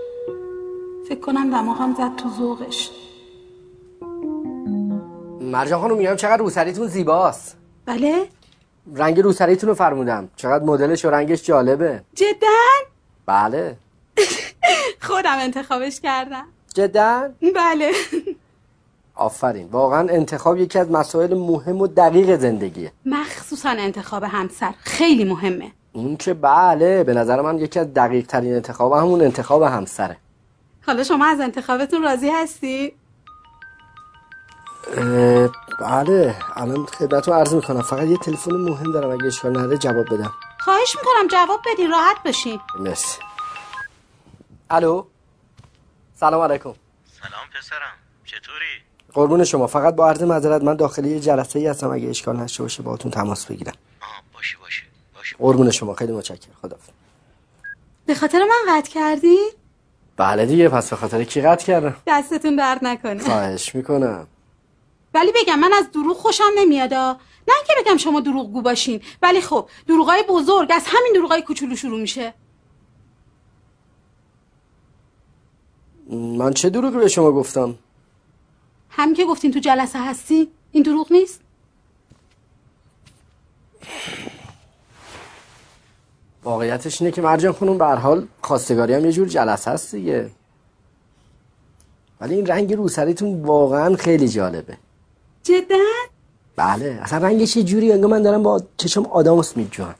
[1.09, 2.89] فکر کنم دماغم زد تو ذوقش.
[5.41, 7.57] مرجان خانم میگم چقدر روسریتون زیباست.
[7.85, 8.25] بله؟
[8.95, 10.29] رنگ روسریتون رو فرمودم.
[10.35, 12.01] چقدر مدلش و رنگش جالبه.
[12.15, 12.47] جدا؟
[13.25, 13.75] بله.
[15.07, 16.45] خودم انتخابش کردم.
[16.73, 17.91] جدا؟ بله.
[19.15, 19.67] آفرین.
[19.71, 22.91] واقعا انتخاب یکی از مسائل مهم و دقیق زندگیه.
[23.05, 24.73] مخصوصا انتخاب همسر.
[24.79, 25.71] خیلی مهمه.
[25.93, 30.17] اون که بله به نظر من یکی از دقیق ترین انتخاب همون انتخاب همسره.
[30.89, 32.93] حالا شما از انتخابتون راضی هستی؟
[34.97, 35.49] اه،
[35.79, 37.81] بله الان خدمتتون عرض می‌کنم.
[37.81, 40.33] فقط یه تلفن مهم دارم اگه اشکال نداره جواب بدم.
[40.59, 43.17] خواهش می‌کنم جواب بدین راحت باشین مرسی.
[44.69, 45.05] الو؟
[46.15, 46.73] سلام علیکم.
[47.21, 48.65] سلام پسرم چطوری؟
[49.13, 49.67] قربون شما.
[49.67, 51.91] فقط با عرض معذرت من داخل یه جلسه ای هستم.
[51.91, 53.73] اگه اشکال نشه باشه باهاتون تماس بگیرم.
[54.33, 54.83] باشه باشه
[55.15, 55.35] باشه.
[55.39, 55.93] قربون شما.
[55.93, 56.53] خیلی متشکرم.
[56.61, 56.77] خدا
[58.05, 59.37] به خاطر من قطع کردی؟
[60.19, 63.23] بله دیگه پس به خاطر کی قطع کردم؟ دستتون درد نکنه.
[63.23, 64.27] خواهش می‌کنم.
[65.13, 69.69] ولی بگم من از دروغ خوشم نمیادا نه اینکه بگم شما دروغگو باشین ولی خب
[69.87, 72.33] دروغای بزرگ از همین دروغای کوچولو شروع میشه.
[76.09, 77.75] من چه دروغی به شما گفتم؟
[78.89, 81.41] هم که گفتین تو جلسه هستی این دروغ نیست؟
[86.43, 90.29] واقعیتش اینه که مرجان خانم به هر حال خواستگاری هم یه جور جلسه هست دیگه.
[92.21, 94.77] ولی این رنگ روسریتون واقعا خیلی جالبه.
[95.43, 95.75] جدا؟
[96.55, 99.95] بله اصلا رنگش یه جوری انگار من دارم با چشم آدامس میجوام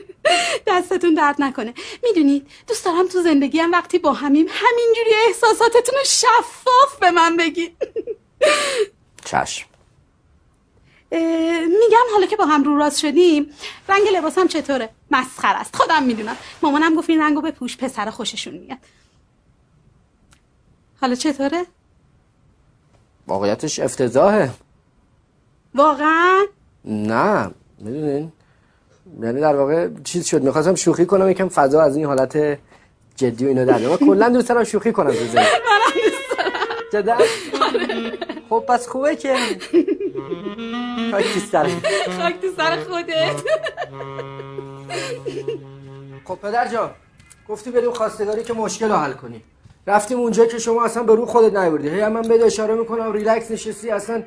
[0.66, 1.74] دستتون درد نکنه.
[2.02, 7.76] می‌دونید دوست دارم تو زندگیم وقتی با همیم همینجوری احساساتتون رو شفاف به من بگید
[9.30, 9.66] چشم.
[11.60, 13.50] میگم حالا که با هم رو راست شدیم
[13.88, 15.76] رنگ لباسم چطوره؟ مسخره است.
[15.76, 16.36] خودم می‌دونم.
[16.62, 18.78] مامانم گفت این رنگو بپوش پسر خوششون میاد.
[21.00, 21.66] حالا چطوره؟
[23.26, 24.50] واقعیتش افتضاحه.
[25.74, 26.44] واقعا؟
[26.84, 28.32] نه می‌دونین؟
[29.22, 30.42] یعنی در واقع چیز شد.
[30.42, 32.58] می‌خواستم شوخی کنم یکم فضا از این حالت
[33.16, 33.78] جدی و اینا در.
[33.78, 35.48] من کلا دوست دارم شوخی کنم تو زندگی
[36.92, 37.16] جدا؟
[38.48, 39.36] خب پس خوبه که.
[41.10, 41.70] خاک تو سرت.
[42.20, 43.42] خاک تو سر خودت.
[46.24, 46.90] خب پدر جان
[47.48, 49.42] گفتی بریم خواستگاری که مشکل رو حل کنی.
[49.86, 53.50] رفتیم اونجا که شما اصلا به رو خودت نیوردی هی من بده اشاره می‌کنم ریلکس
[53.50, 54.24] نشستی اصلا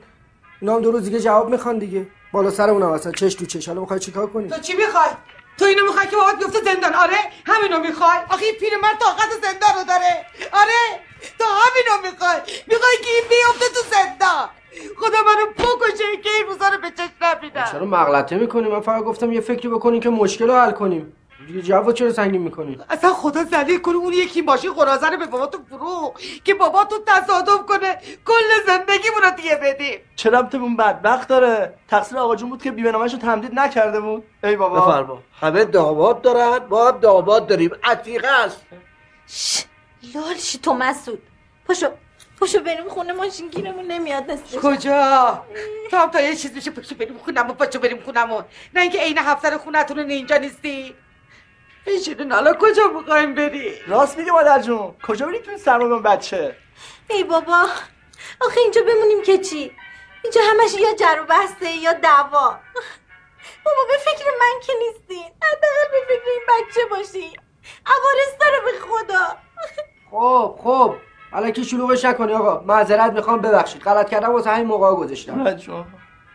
[0.62, 2.08] اینا هم دو روز دیگه جواب می‌خوان دیگه.
[2.32, 3.68] بالا سرمونم اصلا چش تو چش.
[3.68, 5.10] حالا می‌خوای چیکار کنی؟ تو چی می‌خوای؟
[5.58, 6.94] تو اینو می‌خوای که بابات بیفته زندان.
[6.94, 8.18] آره همینو می‌خوای.
[8.30, 10.26] آخه این پیرمرد طاقت زندان رو داره.
[10.52, 11.00] آره
[11.40, 12.38] تو همینو می‌خوای.
[12.68, 14.50] می‌خوای که این بیفته تو زندان.
[14.98, 19.04] خدا منو بکشه که این روزا رو به چشم نبینم چرا مغلطه می‌کنی من فقط
[19.04, 21.14] گفتم یه فکری بکنیم که مشکل رو حل کنیم.
[21.48, 25.26] دیگه جواب چرا سنگین می‌کنی؟ اصلا خدا ذلیل کنه اون یکی ماشین قرازه رو به
[25.26, 27.98] بابا تو فرو که بابا تو تصادف کنه.
[28.26, 30.00] کل زندگیمون رو دیگه بدیم.
[30.16, 34.00] چه ربطه به اون بدبخت داره؟ تقصیر آقا جون بود که بیمه رو تمدید نکرده
[34.00, 34.82] بود ای بابا.
[34.82, 35.20] بفرما.
[35.42, 37.72] همه داماد دارن ما هم داماد داریم.
[37.84, 38.62] عتیقه است.
[40.16, 41.22] لالشی تو مسعود.
[41.68, 41.88] پاشو
[42.40, 45.46] پاشو بریم خونه ماشین گیرمون نمیاد نصفش کجا؟
[45.92, 49.18] تو هم تا یه چیز میشه پاشو بریم خونمون پاشو بریم خونمون نه اینکه عین
[49.18, 50.96] هفتر خونتون اینجا نیستی.
[51.86, 54.96] بشینین حالا کجا می‌خوایم بری راست میگه مادر جون.
[55.04, 56.56] کجا بریم تو این سرما با بچه؟
[57.10, 57.66] ای بابا
[58.42, 59.72] آخه اینجا بمونیم که چی؟
[60.24, 62.60] اینجا همش یا جر و بحثه یا دعوا
[63.66, 67.38] بابا به فکر من که نیستین حداقل به فکر این بچه باشی.
[67.86, 69.38] عوارض داره به خدا.
[70.12, 70.96] خب خب.
[71.32, 72.64] حالا که شلوغش نکنی آقا.
[72.68, 73.82] معذرت می‌خوام ببخشید.
[73.82, 75.56] غلط کردم واسه همین موقع گذاشتم.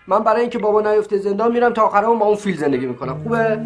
[0.06, 3.20] من برای اینکه بابا نیفته زندان میرم تا آخرام با اون فیل زندگی می‌کنم.
[3.22, 3.60] خوبه؟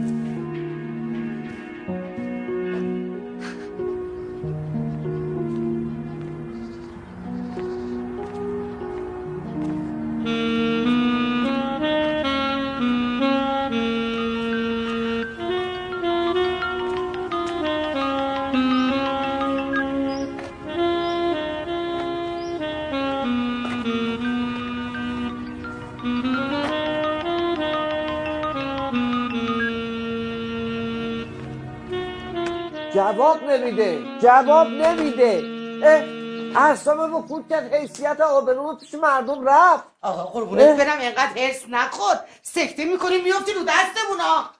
[34.23, 35.43] جواب نمیده.
[35.85, 36.19] اه
[36.65, 39.85] اعصابمو خود کرد حیثیت آبرو پیش مردم رفت.
[40.03, 42.17] آقا قربونت برم اینقدر حرس نخور.
[42.43, 44.51] سکته می‌کنی میفتی رو دستمون ها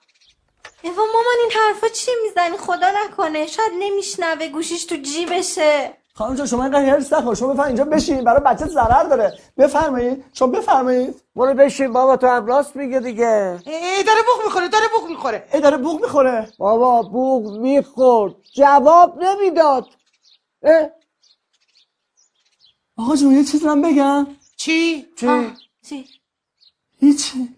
[0.81, 3.47] ایوا مامان این حرفا چی می‌زنی؟ خدا نکنه.
[3.47, 5.97] شاید نمیشنوه گوشیش تو جیبشه.
[6.19, 7.35] خانم جان شما اینقدر هرس نخور.
[7.35, 8.23] شما بفرمایید اینجا بشین.
[8.23, 9.39] برای بچه ضرر داره.
[9.57, 10.25] بفرمایید.
[10.33, 11.21] شما بفرمایید.
[11.35, 13.59] برو بشین بابا تو هم راست میگه دیگه.
[13.65, 15.47] ای داره بوق می‌خوره داره بوق می‌خوره.
[15.53, 16.49] ای داره بوق می‌خوره.
[16.57, 18.35] بابا بوق می‌خورد.
[18.55, 19.87] جواب نمی‌داد.
[20.63, 20.89] اه؟
[22.97, 24.27] آقا جون یه چیزی من بگم.
[24.57, 25.53] چی؟ چی؟
[25.83, 26.07] چی؟
[26.99, 27.55] هیچی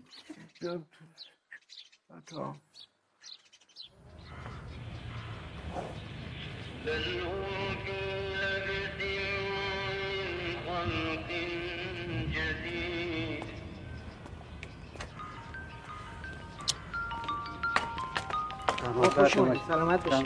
[18.81, 19.33] خوش
[19.67, 20.25] سلامت کرد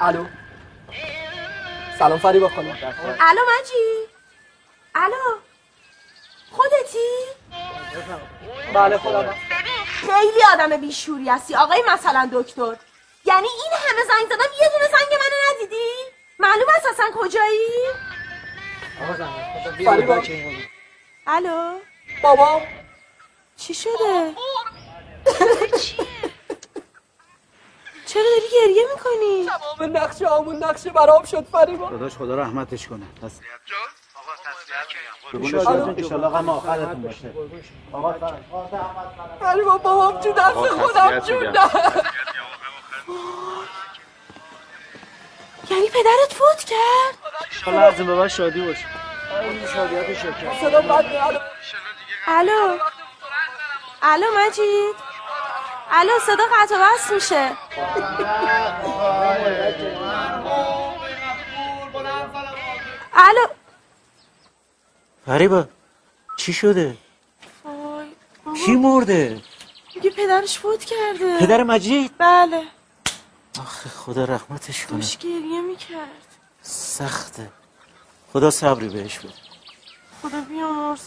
[0.00, 0.24] الو.
[1.98, 2.78] سلام فریبا خانم.
[3.20, 4.08] الو مجید
[4.94, 5.38] الو.
[6.50, 7.08] خودتی؟
[8.74, 9.34] بله خودم.
[9.86, 11.54] خیلی آدم بیشوری هستی.
[11.54, 12.76] آقای مثلا دکتر.
[13.24, 15.90] یعنی این همه زنگ زدم یه دونه زنگ منو ندیدی؟
[16.38, 17.68] معلوم است اصلا کجایی؟
[19.84, 20.22] فریبا
[21.26, 21.78] الو.
[22.22, 22.62] بابا.
[23.56, 24.34] چی شده؟
[28.08, 31.90] چرا داری گریه می‌کنی؟ تمام نقشه آمون نقشه برام شد فریبا.
[31.90, 33.06] داداش خدا رحمتش کنه.
[33.22, 33.32] پس
[35.96, 37.32] ایشالله غم آخرتون باشه.
[39.40, 41.44] فریبا بابام تو دست خودم جون.
[45.70, 47.14] یعنی پدرت فوت کرد؟
[47.64, 48.84] حالا از این به بعد شادی باشه.
[50.60, 51.42] صدا بد میاد
[52.26, 52.78] الو.
[54.02, 55.07] الو مجید.
[55.90, 57.56] الو صدا قطع وصل میشه.
[63.14, 63.46] الو.
[65.26, 65.68] فریبا
[66.36, 66.96] چی شده؟
[68.66, 69.42] کی مرده؟
[69.94, 71.38] میگه پدرش فوت کرده.
[71.38, 72.62] پدر مجید؟ بله.
[73.60, 74.98] آخه خدا رحمتش کنه.
[74.98, 76.08] داشت گریه می‌کرد.
[76.62, 77.50] سخته.
[78.32, 79.32] خدا صبری بهش بده.
[80.22, 81.00] خدا بیامرز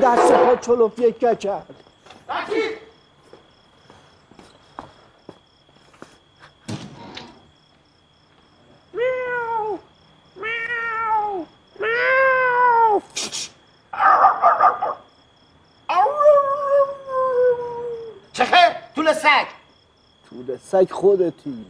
[0.00, 1.66] دست پا چلوف یک کرد.
[18.32, 19.46] چخه؟ طول سگ.
[20.30, 21.66] طول سگ خودتی.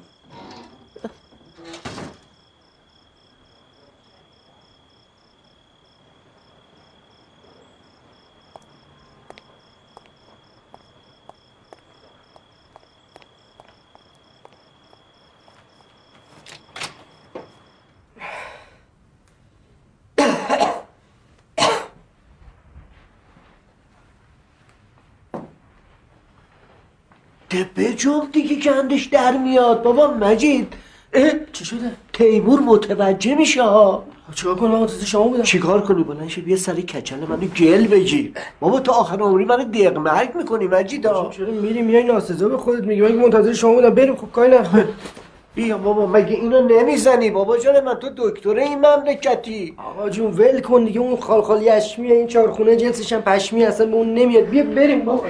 [27.55, 29.83] ده بجنب دیگه گندش در میاد.
[29.83, 30.73] بابا مجید
[31.15, 34.05] اه چی شده؟ تیمور متوجه میشه ها.
[34.35, 35.43] چیکار کنم؟ آقا شما بودم.
[35.43, 39.99] چیکار کنی؟ بلند بیا سر کچل منو گل بگیر بابا تو آخر عمری منو دق
[39.99, 43.01] مرگ می‌کنی مجید ها چرا میری میای ناسزا به خودت میگی.
[43.01, 43.91] من منتظر شما بودم.
[43.91, 44.57] بریم خب کاری
[45.55, 49.75] بیا بابا مگه اینو نمی‌زنی؟ بابا جان من تو دکتر این مملکتی.
[49.91, 51.01] آقا جون ول کن دیگه.
[51.01, 54.45] اون خالخال یشمیه این چهارخونه جنسش هم پشمی اصلا به اون نمیاد.
[54.45, 55.25] بیا بریم بابا.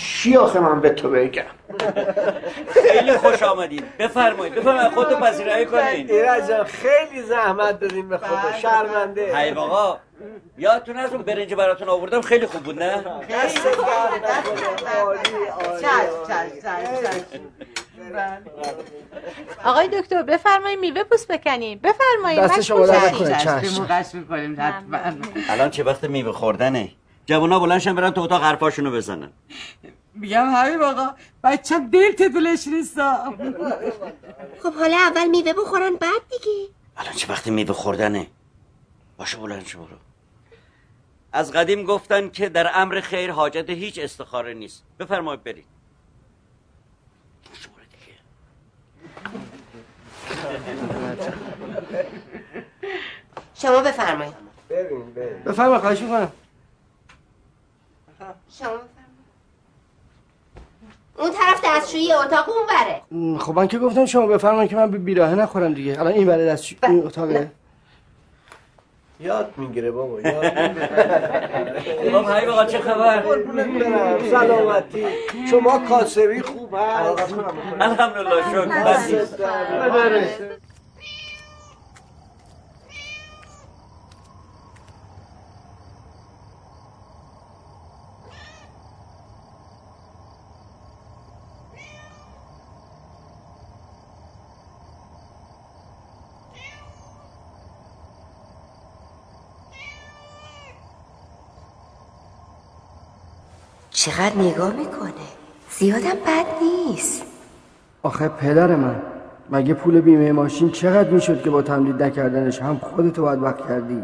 [0.00, 1.42] چی آخه من به تو بگم؟
[2.68, 4.54] خیلی خوش آمدید بفرمایید.
[4.54, 4.92] بفرمایید.
[4.92, 6.10] خودتو پذیرایی کنین.
[6.10, 8.58] ایرج جان خیلی زحمت دادیم به خدا.
[8.62, 9.38] شرمنده.
[9.38, 9.98] هی آقا
[10.58, 13.60] یادتون از اون برنج براتون آوردم؟ خیلی خوب بود نه؟ دست
[19.64, 21.80] آقای دکتر بفرمایید میوه پوست بکنیم.
[21.82, 23.06] بفرمایید دست شما خوشم.
[23.06, 23.86] نکنه چشم.
[23.90, 24.98] قصد می‌کنیم حتما.
[25.48, 26.88] الان چه وقت میوه خوردنه؟
[27.26, 29.30] جوونا بلندشن برن تو اتاق حرفاشونو بزنن.
[30.14, 31.14] میگم حبیب آقا
[31.44, 33.34] بچم دل تدولش نیستا.
[34.62, 36.68] خب حالا اول میوه بخورن بعد دیگه.
[36.96, 38.26] الان چه وقت میوه خوردنه؟
[39.16, 39.96] باشه بلند شو برو.
[41.32, 44.84] از قدیم گفتن که در امر خیر حاجت هیچ استخاره نیست.
[44.98, 45.64] بفرمایید برید.
[53.54, 54.34] شما بفرمایید.
[55.46, 56.32] بفرما خواهش می‌کنم.
[58.58, 58.68] شما
[61.18, 63.02] اون طرف دستشویی اتاق اون بره.
[63.38, 66.00] خب من که گفتم شما بفرمایید که من به بیراهه نخورم دیگه.
[66.00, 67.50] الان این بره دست این اتاقه.
[69.20, 70.54] یاد می‌گیره بابا یاد
[72.12, 73.24] بابا هی بقا چه خبر؟
[74.30, 75.06] سلامتی.
[75.50, 77.34] شما کاسبی خوب هست.
[77.80, 78.66] الحمدلله شکر.
[104.00, 105.12] چقدر نگاه می‌کنه.
[105.70, 107.22] زیادم بد نیست.
[108.02, 109.02] آخه پدر من
[109.50, 114.02] مگه پول بیمه ماشین چقدر می‌شد که با تمدید نکردنش هم خودتو باید وقت کردی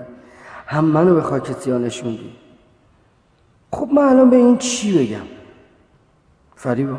[0.66, 2.32] هم منو به خاک سیاه نشوندی؟
[3.72, 5.26] خب من الان به این چی بگم؟
[6.57, 6.99] فریبا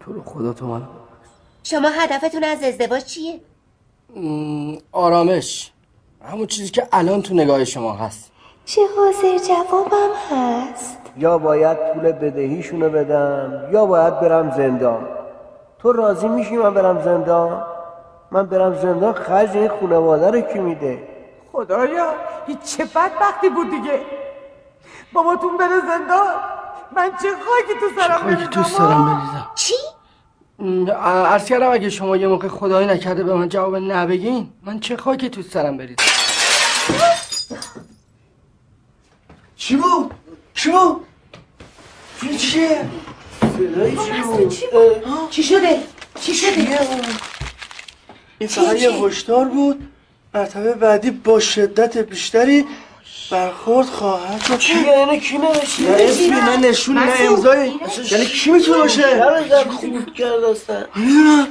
[0.00, 0.86] تو رو خدا تو منو
[1.62, 3.40] شما هدفتون از ازدواج چیه؟
[4.92, 5.72] آرامش.
[6.24, 8.32] همون چیزی که الان تو نگاه شما هست.
[8.66, 15.08] چه حاضر جوابم هست؟ یا باید پول بدهیشونو بدم یا باید برم زندان.
[15.78, 17.64] تو راضی میشی من برم زندان؟
[18.30, 21.08] من برم زندان خرج این خانواده رو کی میده؟
[21.52, 22.06] خدایا
[22.46, 24.00] این چه بدبختی بود دیگه؟
[25.12, 26.34] باباتون بره زندان؟
[26.96, 29.74] من چه خاکی تو سرم خاکی تو سرم بریزم؟ چی؟
[31.02, 35.30] عرض کردم اگه شما یه موقع خدایی نکرده به من جواب نبگین من چه خاکی
[35.30, 35.96] تو سرم بریزم؟
[39.56, 40.10] چی بود؟
[40.54, 41.06] چی بود؟
[42.38, 42.84] چیه؟
[43.40, 43.96] صدای
[44.48, 45.78] چی بود؟ چی شده؟
[46.20, 46.78] چی شده؟
[48.38, 49.88] این فقط یه هشدار بود
[50.34, 52.64] مرتبه بعدی با شدت بیشتری
[53.30, 57.80] برخورد خواهد شد کیه اینو کی نوشته؟ نه اسمی نه نشونی نه امضایی
[58.10, 59.22] یعنی کی می‌تونه باشه
[59.80, 61.48] خوب کرده اصلا می‌دونم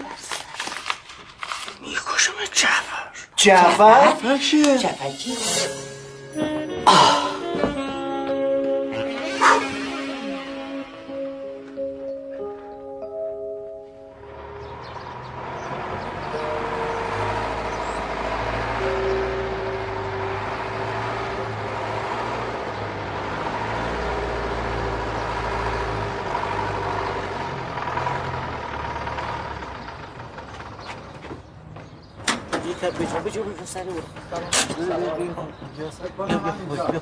[1.82, 5.38] می‌کشم جعفر جعفر؟ جعفر کیه؟ جعفر کی؟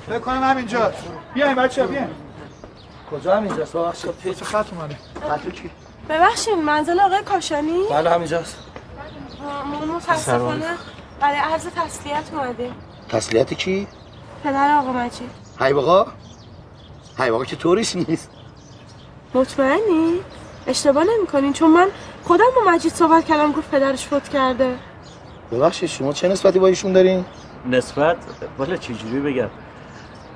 [0.07, 0.91] فکر کنم همینجا.
[1.33, 2.07] بیاین بچه بیاین.
[3.11, 4.95] کجا همینجاست؟ ببخشید چه خط اومده؟
[5.29, 5.69] خطو چی؟
[6.09, 8.57] ببخشید منزل آقای کاشانی؟ بله همینجاست.
[9.65, 10.65] ما متاسفانه
[11.19, 12.75] برای عرض تسلیت اومدیم
[13.09, 13.87] تسلیت کی؟
[14.43, 15.29] پدر آقا مجید.
[15.59, 16.05] حیبقا؟
[17.19, 18.29] حیبقا که طوریش نیست.
[19.33, 20.19] مطمئنی؟
[20.67, 21.87] اشتباه نمی‌کنین چون من
[22.23, 24.77] خودم با مجید صحبت کردم گفت پدرش فوت کرده.
[25.51, 27.25] ببخشید شما چه نسبتی با ایشون دارین؟
[27.69, 28.17] نسبت؟
[28.57, 29.49] والا چجوری بگم؟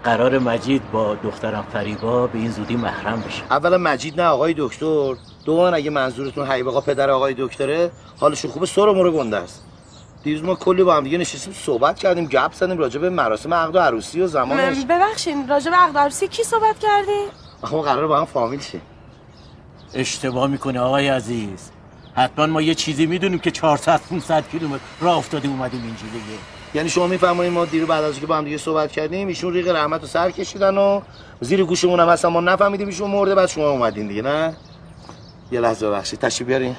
[0.03, 3.43] قرار مجید با دخترم فریبا به این زودی محرم بشه.
[3.51, 5.15] اولا مجید نه آقای دکتر.
[5.45, 9.63] دوم اگه منظورتون حیبقا پدر آقای دکتره حالشون خوبه سر و مرو گنده است.
[10.23, 13.75] دیروز ما کلی با هم دیگه نشستیم صحبت کردیم گپ زدیم راجع به مراسم عقد
[13.75, 17.25] و عروسی و زمانش ببخشین راجع به عقد عروسی کی صحبت کردی؟
[17.61, 18.81] آخه ما قرار با هم فامیل شیم.
[19.93, 21.71] اشتباه می‌کنه آقای عزیز.
[22.17, 24.83] حتما ما یه چیزی می‌دونیم که 400 500 کیلومتر.
[25.01, 26.39] راه افتاده اومدیم اینجا دیگه
[26.73, 29.75] یعنی شما میفرمایید ما دیرو بعد از اینکه با هم دیگه صحبت کردیم ایشون ریق
[29.75, 31.01] رحمت رو سر کشیدن و
[31.41, 34.55] زیر گوشمون هم اصلا ما نفهمیدیم ایشون مرده بعد شما اومدین دیگه نه؟
[35.51, 36.19] یه لحظه ببخشید.
[36.19, 36.75] تشریف بیارین.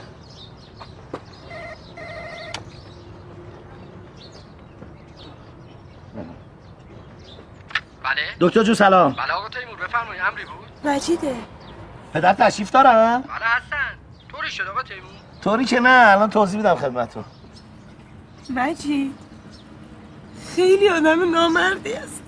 [8.05, 8.22] بله.
[8.41, 9.12] دکتر جو سلام.
[9.12, 11.34] بله آقا تیمور بفرمایید امری بود؟ مجیده.
[12.14, 13.99] پدر تشریف دارن؟ بله هستن.
[14.28, 15.18] طوری شد آقا تیمور.
[15.45, 17.24] طوری که نه الان توضیح میدم خدمتتون.
[18.51, 19.14] مجید
[20.57, 22.22] خیلی آدم نامردی است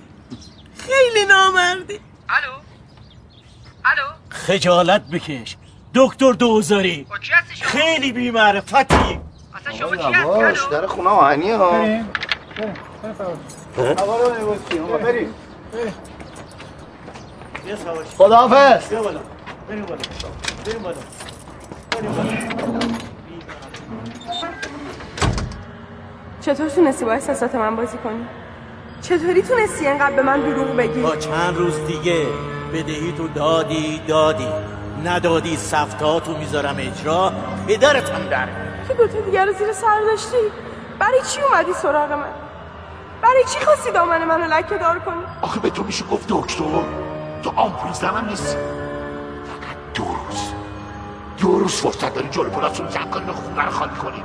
[0.78, 2.00] خیلی نامردی.
[2.28, 2.52] الو؟
[3.84, 5.56] الو؟ خجالت بکش.
[5.94, 7.06] دکتر دوزاری.
[7.54, 9.20] شما؟ خیلی بیمعرفتی
[9.54, 11.70] اصلا شما یواش الو؟ در خونه آهنیه ها.
[11.70, 12.08] بریم.
[15.02, 15.34] بریم.
[15.72, 15.94] بریم.
[18.18, 18.88] خداحافظ.
[18.88, 19.20] بریم بالا.
[19.68, 20.02] بریم بالا.
[20.66, 20.96] بریم بالا.
[26.54, 28.26] چطور تونستی با احساسات من بازی کنی؟
[29.02, 32.26] چطوری تونستی انقدر به من دروغ بگی؟ تا چند روز دیگه
[32.72, 34.48] بدهی تو دادی دادی.
[35.04, 37.32] ندادی سفتاتو می‌ذارم اجرا.
[37.68, 38.48] پدرتم در
[38.88, 40.36] که دوتا دیگر رو زیر سر داشتی؟
[40.98, 42.24] برای چی اومدی سراغ من؟
[43.22, 46.64] برای چی خواستی دامن منو لکه دار کنی؟ آخه به تو میشه گفت دکتر.
[47.42, 48.56] تو آمپول زنم نیستی.
[49.44, 50.52] فقط دو روز.
[51.38, 54.22] دو روز فرصت داری جلو خونه رو خالی کنی.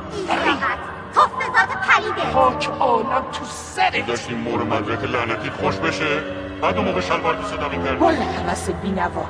[1.16, 6.22] توف ذات پلیده خاک عالم تو سره داشتیم مور مدرک لعنتی خوش بشه.
[6.61, 9.26] بعد اون موقع شلوار تو صدا می‌کردی والا حوث بینوا.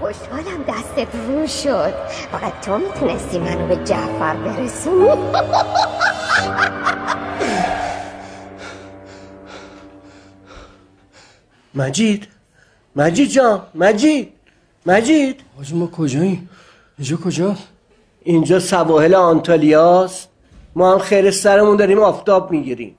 [0.00, 1.94] خوشحالم دستت رو شد.
[2.32, 5.08] فقط تو می‌تونستی منو به جعفر برسونی
[11.74, 12.28] مجید
[12.96, 14.32] مجید جان مجید
[14.86, 15.40] مجید.
[15.56, 16.48] حاجی ما کجاییم؟
[16.98, 17.56] اینجا کجا؟
[18.22, 20.28] اینجا سواحل آنتالیاست.
[20.76, 22.96] ما هم خیر سرمون داریم آفتاب می‌گیریم.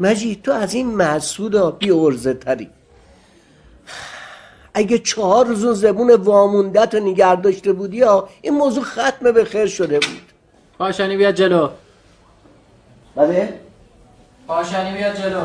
[0.00, 2.70] مجید تو از این محسودا بی ارزه تری.
[4.74, 9.44] اگه چهار روز اون زبون واموندت رو نگر داشته بودی ها این موضوع ختم به
[9.44, 10.32] خیر شده بود.
[10.78, 11.68] کاشانی بیاد جلو.
[13.16, 13.60] بله؟
[14.48, 15.42] کاشانی بیاد جلو.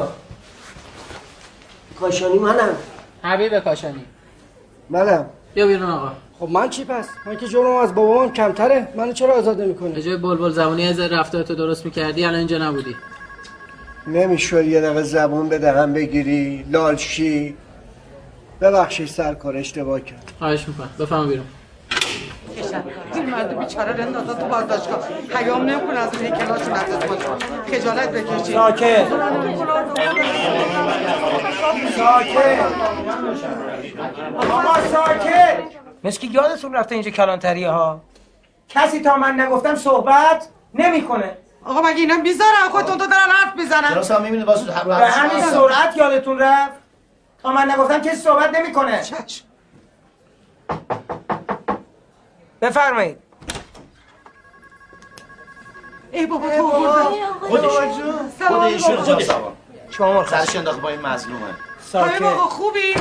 [2.00, 2.76] کاشانی منم.
[3.24, 4.06] حبیب کاشانی.
[4.90, 5.26] منم.
[5.54, 6.12] بیا بیرون آقا.
[6.40, 8.88] خب من چی پس؟ من که جرم از بابام کمتره.
[8.96, 9.58] منو چرا آزاد
[9.94, 12.96] به جای بلبل زبونی از رفتارتو درست می‌کردی الان اینجا نبودی.
[14.08, 17.58] نمی‌شد یه دقیقه زبون به دهن بگیری لالشی
[18.62, 20.32] ببخشید سرکار اشتباه کرد.
[20.40, 20.90] خواهش می‌کنم.
[21.00, 21.46] بفهم بیرون.
[23.14, 25.08] این مرد بیچاره رو اندازه تو بازداشتگاه.
[25.36, 27.26] حیام نمی‌کنه از این کلاشون ازت باشه.
[27.72, 29.08] خجالت بکشی ساکت.
[31.98, 32.60] ساکت.
[34.38, 35.80] آقا ساکت.
[36.04, 38.02] مثل که یادتون رفته اینجا کلانتری ها
[38.70, 41.38] کسی تا من نگفتم صحبت نمی‌کنه.
[41.66, 44.02] آقا مگه اینا می‌ذارن؟ خودتون تو دارن حرف می‌زنن.
[44.02, 46.74] چرا هم می‌بینه واسه هر به همین سرعت یادتون رفت؟
[47.44, 49.02] تا من نگفتم کسی صحبت نمی‌کنه.
[52.62, 53.18] بفرمایید.
[56.12, 56.70] ای بابا تو
[57.42, 57.72] خودش
[58.40, 59.54] خود ایشون جا سوار
[59.90, 61.56] شما سرش انداخت با این مظلومه.
[61.94, 62.94] آقا خوبی؟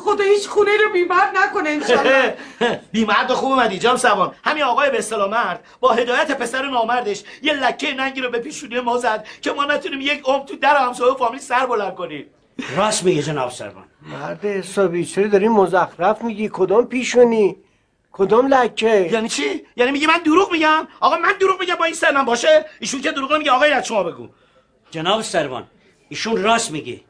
[0.00, 2.36] خدا هیچ خونه رو بیمرد نکنه انشالله.
[2.92, 6.66] بی مرد و خوب اومدی جام سوان همین آقای به اصطلاح مرد با هدایت پسر
[6.68, 10.56] نامردش یه لکه ننگی رو به پیشونی ما زد که ما نتونیم یک عمر تو
[10.56, 12.26] در همسایه و فامیل سر بلند کنیم.
[12.76, 13.84] راست میگه جناب سربان.
[14.02, 17.56] مرد حسابی چرا داری مزخرف میگی؟ کدام پیشونی؟
[18.12, 21.94] کدام لکه؟ یعنی چی؟ یعنی میگی من دروغ میگم؟ آقا من دروغ میگم با این
[21.94, 24.28] سنم باشه؟ ایشون که دروغ نمیگه آقای از شما بگو.
[24.90, 25.66] جناب سروان
[26.08, 27.00] ایشون راست میگه.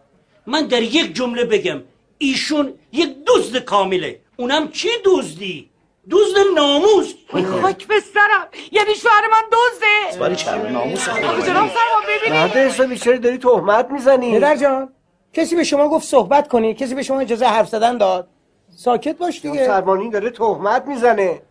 [0.46, 1.82] من در یک جمله بگم.
[2.22, 4.20] ایشون یک دزد کامله.
[4.36, 5.70] اونم چی دزدی؟
[6.10, 7.14] دزد ناموس.
[7.62, 8.48] خاک به سرم.
[8.72, 10.18] یعنی شوهر من دزده.
[10.18, 14.92] باری چرا ناموس؟ آقا جناب سرمان مرد حسابی چرا داری تهمت می‌زنی؟ پدر جان
[15.32, 18.28] کسی به شما گفت صحبت کنی؟ کسی به شما اجازه حرف زدن داد؟
[18.76, 19.66] ساکت باش دیگه.
[19.66, 21.42] سروان ایشون داره تهمت می‌زنه.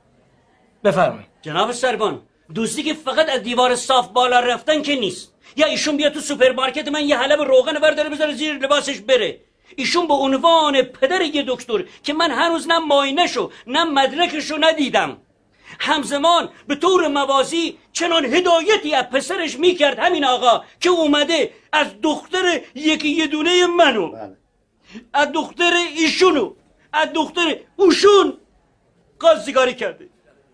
[0.83, 1.27] بفرمایید.
[1.41, 2.21] جناب سروان
[2.55, 5.33] دزدی که فقط از دیوار صاف بالا رفتن که نیست.
[5.55, 9.39] یا ایشون بیا تو سوپرمارکت من یه حلب روغن برداره بذاره زیر لباسش بره.
[9.75, 15.17] ایشون به عنوان پدر یه دکتر که من هنوز نه معاینه‌شو نه مدرکشو ندیدم.
[15.79, 22.61] همزمان به طور موازی چنان هدایتی از پسرش می‌کرد همین آقا که اومده از دختر
[22.75, 24.15] یکی یه دونه منو.
[25.13, 26.53] از دختر ایشونو
[26.93, 28.37] از دختر اوشون
[29.19, 30.09] قاضیگاری کرده.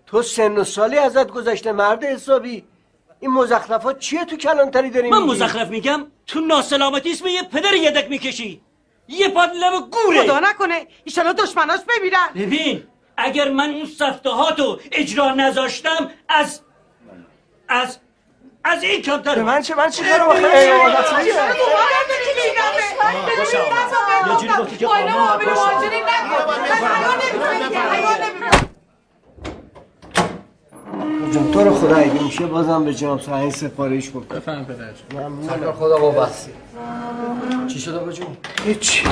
[0.06, 2.64] تو سن و سالی ازت گذشته مرد حسابی.
[3.20, 8.10] این مزخرفات چیه تو کلانتری داری من؟ مزخرف میگم؟ تو ناسلامتی اسم یه پدر یدک
[8.10, 8.62] می‌کشی.
[9.08, 10.24] یه پاد لب گوره.
[10.24, 12.88] خدا نکنه ایشالا دشمناش ببینن ببین
[13.18, 16.62] اگر من اون سفتهاتو اجرا نذاشتم از
[17.70, 17.98] از
[18.64, 21.56] از این کمتر به من چه من چی چه- نگیره.
[24.28, 25.40] یه جوری گفتی که قانون
[31.34, 34.36] جون تو رو خدا اگه میشه بازم به جناب سعین سفارش بکن.
[34.36, 35.72] بفهم پدر ممنونم.
[35.72, 36.48] خدا قوت
[37.68, 38.28] چی شده با جون؟
[38.66, 39.04] هیچ.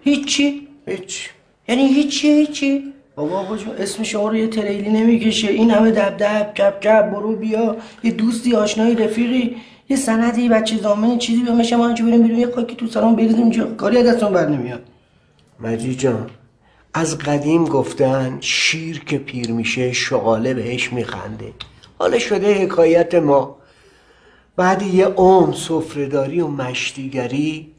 [0.00, 1.30] هیچی؟ هیچ.
[1.68, 3.74] یعنی هیچی هیچی؟ بابا آقا جون.
[3.78, 5.48] اسم شما رو یه تریلی نمی‌کشه.
[5.48, 7.76] این همه دب دب کپ کپ برو بیا.
[8.04, 9.56] یه دوستی آشنایی رفیقی.
[9.88, 11.76] یه سندی بچه زامنی چیزی بمشه.
[11.76, 12.38] ما اینجا بریم بیرون.
[12.38, 14.82] یه خاکی تو سرمون بریزیم کاری از دستمون بر نمیاد.
[15.60, 16.30] مجید جان.
[16.94, 21.52] از قدیم گفتن شیر که پیر میشه شغاله بهش میخنده.
[21.98, 23.56] حالا شده حکایت ما.
[24.56, 27.72] بعد یه عمر سفرهداری و مشتیگری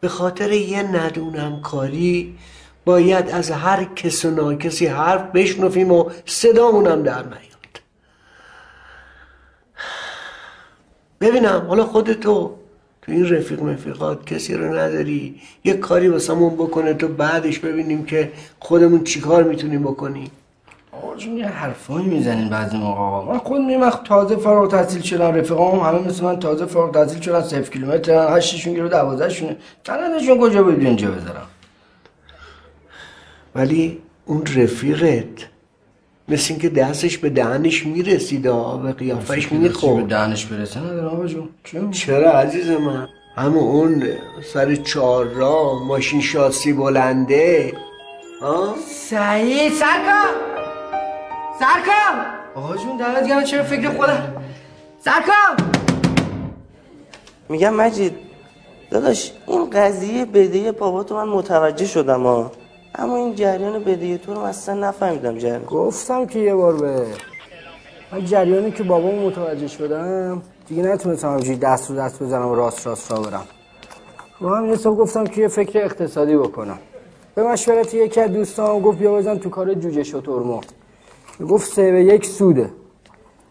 [0.00, 2.38] به خاطر یه ندونم کاری
[2.84, 7.80] باید از هر کس و ناکسی حرف بشنفیم و صدامونم در نیاد.
[11.20, 12.54] ببینم حالا خودتو
[13.06, 18.32] تو این رفیق مفیقات کسی رو نداری؟ یه کاری واسمون بکنه تو بعدش ببینیم که
[18.60, 20.30] خودمون چیکار می‌تونیم بکنیم.
[20.92, 23.00] آقا جون یه حرفایی می‌زنین بعضی موقع.
[23.00, 27.22] آقا من خود میرم تازه فارغ التحصیل شدم رفیقام همه مثل من تازه فارغ التحصیل
[27.22, 31.46] شدن 0 کیلومتر هشتشون گیرو 12 شونه تنندشون کجا بود؟ اینجا بذارم.
[33.54, 35.24] ولی اون رفیقت
[36.28, 40.06] مثل اینکه دستش به دهنش می‌رسید آه، به قیافش به می‌خورد.
[40.08, 40.80] دهنش برسه.
[40.80, 41.26] نداره آقا
[41.64, 44.02] جون چرا عزیز من؟ همون اون
[44.52, 47.72] سر چهار راه ماشین شاسی بلنده.
[48.40, 50.34] ها؟ سعید سرکار!
[51.58, 52.26] سرکار!
[52.54, 54.32] آقا جون دمت گرم چرا فکر خودم؟
[55.00, 55.66] سرکار!
[57.48, 58.12] میگم مجید
[58.90, 62.52] داداش این قضیه بدهی بابا من متوجه شدم ها.
[62.98, 65.64] اما این جریان بدهی تو رو اصلا نفهمیدم جریان.
[65.64, 67.06] گفتم که یه بار به
[68.12, 72.86] من جریانی که بابامو متوجه شدم دیگه نتونستم همجوری دست رو دست بزنم و راست
[72.86, 73.46] راست را برم.
[74.40, 76.78] رو هم حساب گفتم که یه فکر اقتصادی بکنم.
[77.34, 80.64] به مشورت یکی از دوستان گفت بیا بزن تو کار جوجه شترمرغ
[81.48, 82.70] گفت سه به یک سوده.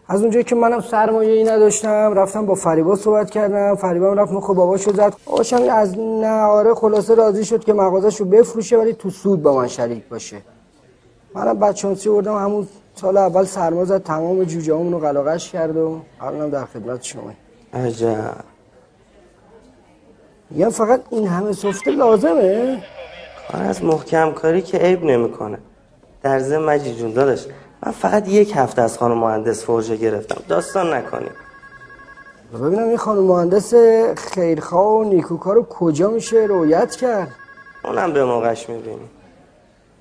[0.08, 3.74] از اونجایی که منم سرمایه ای نداشتم رفتم با فریبا صحبت کردم.
[3.74, 5.14] فریبا هم رفت مخ باباشو زد.
[5.26, 10.08] باباشم از نهاره خلاصه راضی شد که مغازهشو بفروشه ولی تو سود با من شریک
[10.08, 10.36] باشه.
[11.34, 12.36] منم بچانسی بردم.
[12.36, 17.32] همون سال اول سرما زد تمام جوجه رو قلاقش کرد و الانم در خدمت شما.
[17.74, 18.34] عجب.
[20.50, 22.82] میگم فقط این همه سفته لازمه؟
[23.52, 25.58] کار از محکم کاری که عیب نمی‌کنه.
[26.22, 27.46] در ضمن مجید جون داداش
[27.82, 30.42] من فقط یک هفته از خانم مهندس فرژه گرفتم.
[30.48, 31.28] داستان نکنی
[32.54, 33.74] ببینم این خانم مهندس
[34.16, 37.28] خیرخواه و نیکوکار رو کجا میشه؟ رویت کرد.
[37.84, 39.08] اونم به موقعش می‌بینی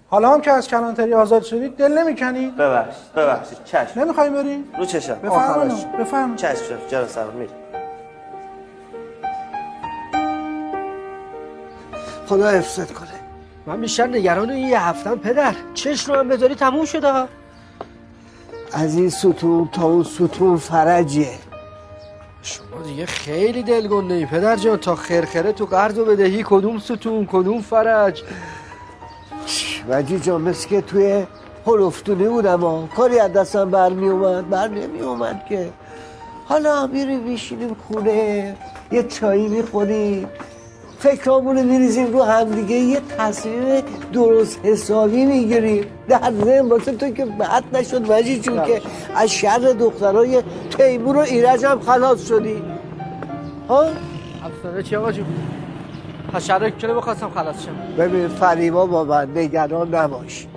[0.09, 3.99] حالا هم که از کلانتری آزاد شدید دل نمی‌کنی؟ ببخش ببخشید چشم.
[3.99, 5.15] نمی‌خوای بری؟ رو چشم.
[5.15, 5.97] بفرمایید.
[5.99, 6.37] بفرمایید.
[6.37, 6.87] چشم چشم.
[6.87, 7.51] جرا سلام میری
[12.27, 13.07] خدا حفظت کنه.
[13.65, 15.53] من بیشتر نگران این یه هفتم پدر.
[15.73, 17.27] چش رو هم بذاری تموم شده.
[18.71, 21.27] از این ستون تا اون ستون فرجه.
[22.41, 27.25] شما دیگه خیلی دلگنده ای پدر جان تا خرخره تو قرض و بدهی کدوم ستون
[27.25, 28.23] کدوم فرج؟
[29.89, 31.25] وجی جان مثل که توی
[31.67, 32.87] هلفتونی بودم ها.
[32.95, 35.69] کاری از دستم برمی اومد بر نمی اومد که.
[36.45, 38.55] حالا میریم میشینیم خونه
[38.91, 40.27] یه چایی می‌خوریم.
[40.99, 43.83] فکرامونو میریزیم رو همدیگه یه تصمیم
[44.13, 45.85] درست حسابی می‌گیریم.
[46.07, 48.81] در ذهن واسه تو که بد نشد وجی چون که
[49.15, 50.43] از شر دخترای
[50.77, 52.61] تیمور و ایرج هم خلاص شدی.
[53.69, 53.83] ها؟
[54.43, 55.25] افسانه چی آقا جون؟
[56.33, 60.47] پس شرک کلی بخواستم خلاص شم؟ ببین فریبا با من نگران نباش.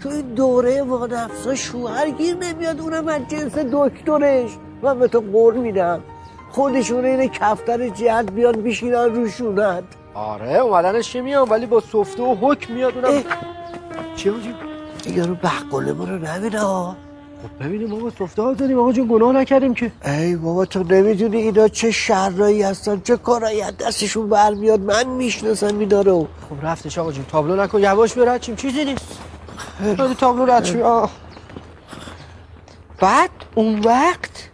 [0.00, 4.50] تو این دوره وانفسا شوهر گیر نمیاد اونم از جنس دکترش.
[4.82, 6.00] من به تو قول میدم.
[6.50, 9.84] خودشون این کفتر جهت بیان بیشینن روشونت.
[10.14, 13.22] آره اومدنش که میام ولی با سفته و حکم میاد اونم.
[14.16, 14.54] چی بودی؟
[15.02, 16.96] دیگه رو بحقله ما رو نبینه ها
[17.42, 18.78] خب ببینیم آقا سفته ها داریم.
[18.78, 19.92] آقا جون گناه نکردیم که.
[20.04, 25.78] ای بابا تو نمی‌دونی اینا چه شرایی هستن چه کارایی از دستشون برمیاد من می‌شناسم
[25.78, 26.26] اینا رو.
[26.50, 27.24] خب رفتش آقا جون.
[27.24, 29.18] تابلو نکن یواش برد چیم چیزی نیست.
[29.96, 31.10] خیلی تابلو رد.
[33.00, 34.50] بعد اون وقت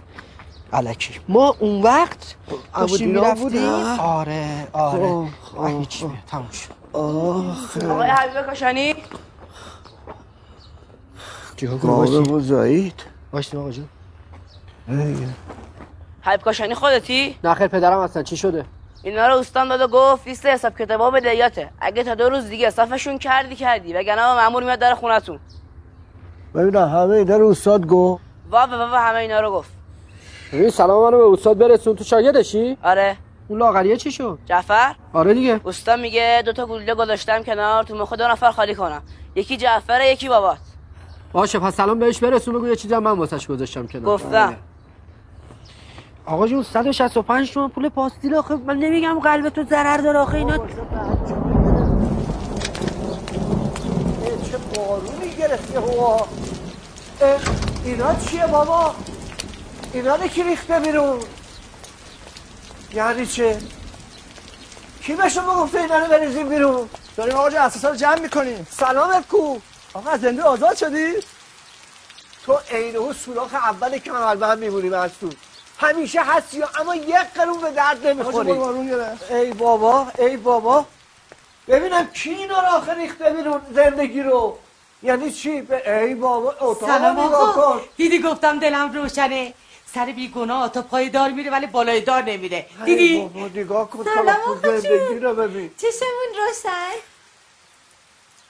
[0.73, 1.21] علکی.
[1.29, 2.37] ما اون وقت
[2.75, 3.69] داشتیم می‌رفتیم؟
[4.01, 5.29] آره آره.
[5.67, 6.71] هیچ تموم شد.
[6.93, 7.89] آخه.
[7.89, 8.95] آقای حبیب کاشانی.
[11.83, 13.89] قابه و زایید باشیم آقا جون.
[16.23, 18.23] حبیب کاشانی خودتی؟ نه خیر پدرم هستن.
[18.23, 18.65] چی شده؟
[19.03, 21.71] اینا رو استان داد و گفت لیست حساب کتابا به دیاته.
[21.81, 23.93] اگه تا دو روز دیگه صافشون کردی کردی.
[23.93, 25.39] وگرنه مامور میاد در خونتون.
[26.55, 28.19] ببینم همه اینا رو استاد وا
[28.51, 29.82] وا وا همه اینا رو گفت.
[30.53, 31.97] ببین سلام منو به استاد برسون.
[31.97, 33.17] تو شاگردشی؟ آره.
[33.49, 35.61] اون لاغریه چی شد؟ جعفر؟ آره دیگه.
[35.65, 39.03] استان میگه دو تا گلوله گذاشتم کنار تو مخ دو نفر خالی کنم.
[39.35, 40.59] یکی جعفره یکی بابات.
[41.33, 44.05] باشه پس سلام بهش برسون بگو یه چیزی هم من واسش گذاشتم کنار.
[44.05, 44.57] گفتم.
[46.27, 48.55] آقا جون 165 تومن پول پاستیل آخه.
[48.57, 50.65] من نمیگم قلب تو ضرر داره آخه اینا چه
[54.77, 56.27] بارونی گرفته هوا؟
[57.85, 58.95] اینا چیه بابا؟
[59.93, 61.21] اینا رو کی ریخته بیرون؟
[62.95, 63.61] یعنی چه؟
[65.03, 68.67] کی به شما گفته اینا رو بریزیم بیرون؟ داریم آقا اساسا رو جمع می‌کنیم.
[68.71, 69.59] سلامت کو.
[69.95, 71.13] آقا از زنده آزاد شدی؟
[72.47, 75.31] تو عین اون سوراخ اول که من هم میمونیم از تو.
[75.79, 78.53] همیشه هستی و اما یک قرون به درد نمی‌خوری.
[79.31, 80.85] ای بابا ای بابا.
[81.69, 84.59] ببینم کی اینا رو آخه ریخته بیرون زندگی رو.
[85.03, 85.51] یعنی چی؟
[85.87, 87.81] ای بابا اتاق سلام آقا.
[87.97, 89.55] دیدی گفتم دلم روشنه.
[89.95, 92.67] سر بیگناه تا پای دار میره ولی بالای دار نمیره.
[92.85, 95.71] دیدی؟ بابا نگاه کن آقا زندگی رو ببین.
[95.77, 96.97] چشمون روشن؟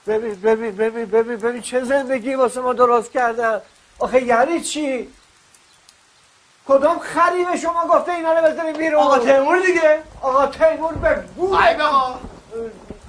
[0.07, 3.61] ببین ببین ببین ببین ببین چه زندگی واسه ما درست کردن
[3.99, 5.09] آخه یعنی چی؟
[6.67, 10.03] کدوم خری به شما گفته اینا رو بذاریم بیرون؟ آقا تیمور دیگه.
[10.21, 12.19] آقا تیمور به گوه ای بابا.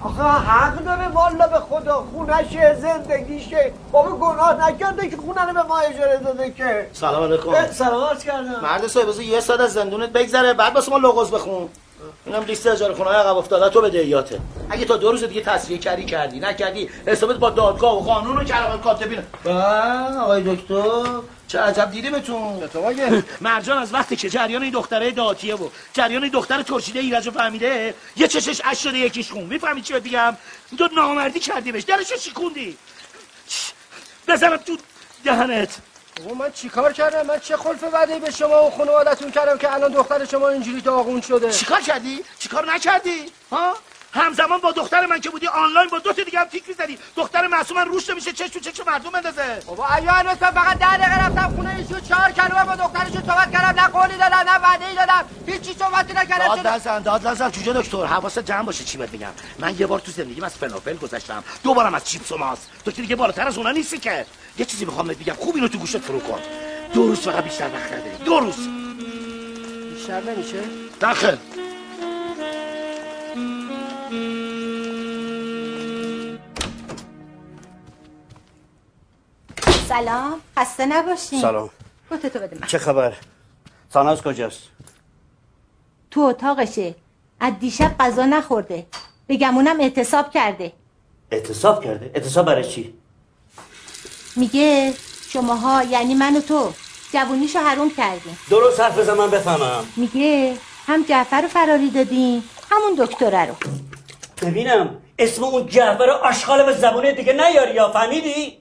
[0.03, 3.73] آخه حق داره والا به خدا خونشه زندگیشه.
[3.91, 6.89] بابا گناه نکرده که خونه رو به ما اجاره داده که.
[6.93, 7.71] سلام علیکم.
[7.71, 8.59] سلام عرض کردم.
[8.63, 11.69] مرد صاحب یه ساعت از زندونت بگذره بعد واسه ما لغز بخون.
[12.25, 14.39] اینم لیست اجاره خونه های عقب افتاده تو بده ایاته.
[14.69, 18.43] اگه تا دو روز دیگه تصفیه کردی کردی نکردی حسابت با دادگاه و قانون و
[18.43, 19.51] کلمات کاتبین با
[20.21, 21.03] آقای دکتر
[21.47, 22.63] چه عجب دیده بهتون؟
[23.41, 27.93] مرجان از وقتی که جریان این دختره داتیه و جریان این دختر ترشیده ایرج فهمیده
[28.15, 29.43] یه چشش اش شده یکیش خون.
[29.43, 30.37] می‌فهمی چی میگم؟
[30.77, 31.83] تو نامردی کردی بهش.
[31.83, 32.77] درشو شکوندی
[34.27, 34.77] بزنم تو
[35.23, 35.77] دهنت.
[36.23, 39.91] بابا من چیکار کردم؟ من چه خلف وعده به شما و خانوادتون کردم که الان
[39.91, 43.73] دختر شما اینجوری داغون شده؟ چیکار کردی؟ چیکار نکردی؟ ها؟
[44.13, 46.97] همزمان با دختر من که بودی آنلاین با دو تا دیگه هم تیک می‌زدی.
[47.15, 49.59] دختر معصوم من روش میشه چش تو چش مردم بندازه.
[49.67, 53.81] بابا ایو هنوز فقط ده دقیقه رفتم خونه ایشون چهار کلمه با دخترشون صحبت کردم
[53.81, 55.25] نه قولی دادم نه وعده ای دادم.
[55.47, 56.55] هیچی صحبتی نکردم.
[56.55, 57.51] داد نزن داد نزن.
[57.51, 59.31] جوجه دکتر حواست جمع باشه چی بهت میگم.
[59.59, 61.43] من یه بار تو زندگیم از فلافل گذشتم.
[61.63, 64.25] دو بارم از چیپس و ماست تو که دیگه بالاتر از اونا نیستی که.
[64.57, 65.33] یه چیزی می‌خوام بهت بگم.
[65.33, 66.39] خوب اینو تو گوشت فرو کن.
[66.93, 68.55] دو روز فقط بیشتر وقت نداری دو روز.
[69.93, 70.59] بیشتر نمیشه؟
[70.99, 71.37] داخل.
[79.87, 80.41] سلام.
[80.57, 81.41] خسته نباشین.
[81.41, 81.69] سلام.
[82.11, 82.67] کتتو بده من.
[82.67, 83.13] چه خبر؟
[83.93, 84.63] ساناز کجاست؟
[86.11, 86.95] تو اتاقشه.
[87.39, 88.85] از دیشب غذا نخورده.
[89.27, 90.73] به گمونم اعتصاب کرده.
[91.31, 92.93] اعتصاب کرده؟ اعتصاب برای چی؟
[94.35, 94.93] میگه
[95.29, 96.73] شماها یعنی من و تو
[97.13, 98.37] جوونیشو حروم کردیم.
[98.49, 99.85] درست حرف بزن من بفهمم.
[99.95, 100.57] میگه
[100.87, 103.55] هم جعفر رو فراری دادیم همون دکتره رو.
[104.41, 108.57] ببینم اسم اون جعفر آشغال به زبونه دیگه نیاری یا فهمیدی؟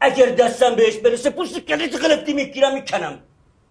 [0.00, 3.18] اگر دستم بهش برسه پوست کلیت قلبتی می‌گیرم می‌کنم.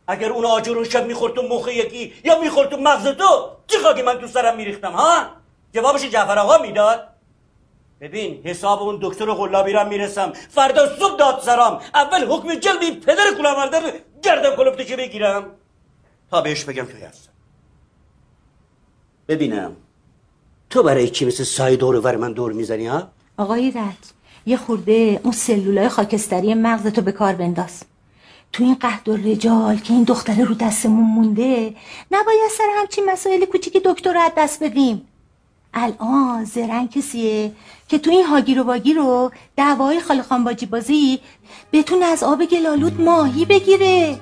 [0.07, 3.77] اگر اون آجر اون شب می‌خورد تو مخ یکی یا می‌خورد تو مغز تو چی
[3.77, 5.25] خاکی من تو سرم میریختم ها؟
[5.73, 7.07] جوابش جعفر آقا می‌داد.
[8.01, 10.33] ببین حساب اون دکتر غلابی را می‌رسم.
[10.49, 13.91] فردا صبح داد سرام اول حکم جلب این پدر کلاورده رو
[14.23, 15.43] گردم کلفته که بگیرم.
[16.31, 17.31] تا بهش بگم توی هستم.
[19.27, 19.75] ببینم.
[20.69, 24.07] تو برای چی مثل سایه دور ور من دور می‌زنی ها؟ آقای رد
[24.45, 27.83] یه خورده اون سلولای خاکستری مغزتو به کار بنداز.
[28.53, 31.75] تو این قهد و رجال که این دختره رو دستمون مونده
[32.11, 35.07] نباید سر همچین مسائل کوچیک دکتر رو از دست بدیم.
[35.73, 37.51] الان زرنگ کسیه
[37.87, 41.19] که تو این هاگیر و واگیر رو دعوای خاله خانباجی بازی
[41.73, 44.19] بتونه از آب گلالود ماهی بگیره.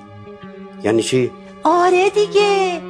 [0.84, 1.32] یعنی چی؟
[1.64, 2.82] آره دیگه.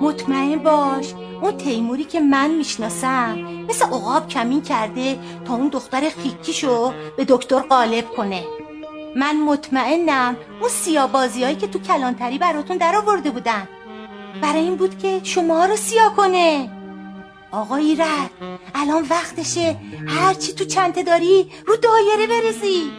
[0.00, 3.38] مطمئن باش اون تیموری که من می‌شناسم
[3.68, 8.44] مثل عقاب کمین کرده تا اون دختر خیکیشو به دکتر غالب کنه.
[9.16, 13.68] من مطمئنم اون سیابازی هایی که تو کلانتری براتون در آورده بودن.
[14.42, 16.70] برای این بود که شما رو سیاه کنه.
[17.52, 18.30] آقای رد
[18.74, 19.76] الان وقتشه.
[20.08, 22.92] هرچی تو چنته داری رو دایره برسی.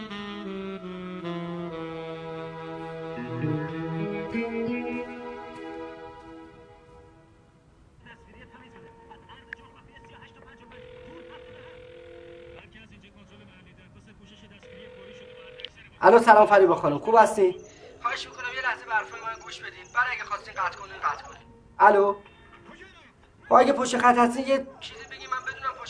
[16.02, 17.00] الو سلام فریبا خانم.
[17.00, 17.56] خوب هستی؟
[18.02, 19.84] خواهش می‌کنم یه لحظه به حرفای من گوش بدین.
[19.96, 21.42] بعد اگه خواستین قطع کنین قطع کنین.
[21.80, 22.16] الو؟
[23.50, 24.66] با اگه پشت خط هستی یه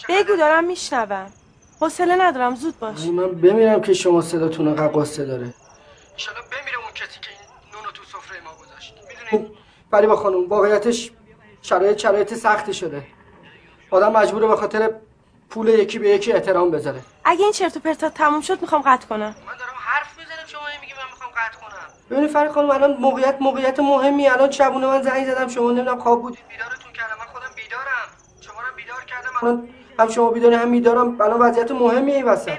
[0.10, 1.32] بگو دارم میشنوم.
[1.80, 3.05] حوصله ندارم زود باش.
[3.05, 5.53] من بمیرم که شما صداتون قصه داره.
[6.12, 7.39] انشالله بمیره اون کسی که این
[7.74, 8.93] نونو تو سفره ما گذاشت.
[9.32, 9.57] می‌دونین
[9.91, 11.12] فریبا خانم واقعیتش
[11.62, 13.03] شرایط شرایط سختی شده.
[13.91, 14.93] آدم مجبوره به خاطر
[15.49, 17.01] پول یکی به یکی احترام بذاره.
[17.26, 19.20] اگه این چرت و پرتا تموم شد می‌خوام قطع کنم.
[19.20, 21.88] من دارم حرف می‌زنم شما میگی من می‌خوام قطع کنم.
[22.10, 24.28] ببینید فرید خانم الان موقعیت موقعیت مهمی.
[24.28, 27.18] الان شبونه من زنگ زدم شما نمی‌دونم خواب بودید بیدارتون کردم.
[27.20, 28.07] من خودم بیدارم
[28.41, 29.70] شما رو بیدار کردم الان
[30.00, 31.22] هم شما بیداری هم میدارم.
[31.22, 32.52] الان وضعیت مهمی این وسط.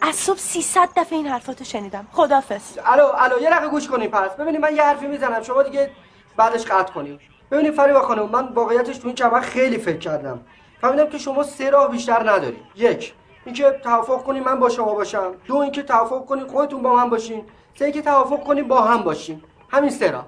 [0.00, 2.06] از صبح 300 دفعه این حرفاتو شنیدم.
[2.12, 4.30] خدافظ الو الو یه دقیقه گوش کنین پس.
[4.30, 5.42] ببینید من یه حرفی می‌زنم.
[5.42, 5.90] شما دیگه
[6.36, 10.40] بعدش قطع کنید ببینید فریبا خانم من واقعیتش تو این چند خیلی فکر کردم.
[10.80, 12.60] فهمیدم که شما سه راه بیشتر ندارید.
[12.76, 15.34] یک اینکه توافق کنید من با شما باشم.
[15.46, 17.44] دو اینکه توافق کنید خودتون با من باشین.
[17.78, 20.26] سه اینکه توافق کنید با هم باشین همین سه راه.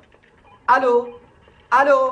[0.68, 1.06] الو
[1.72, 2.10] الو.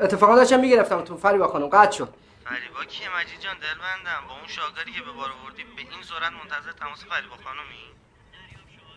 [0.00, 2.14] اتفاقا داشتم می‌گرفتم تو فریبا خانم قطع شد.
[2.44, 4.28] فریبا کیه مجید جان دلبندم.
[4.28, 7.84] با اون شاگردی که به بار آوردی به این سرعت منتظر تماس فریبا خانمی؟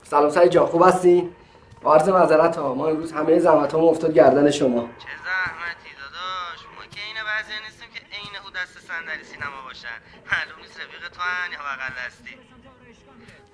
[0.03, 1.35] سلام سعید جان خوب هستی؟
[1.81, 4.81] با عرض معذرت ها ما امروز همه زحمت ها افتاد گردن شما.
[4.81, 6.59] چه زحمتی داداش.
[6.75, 9.97] ما که این بعضی نیستیم که عین او دست صندلی سینما باشن.
[10.31, 11.21] معلوم نیست رفیق تو
[11.53, 12.35] یا بغل دستی.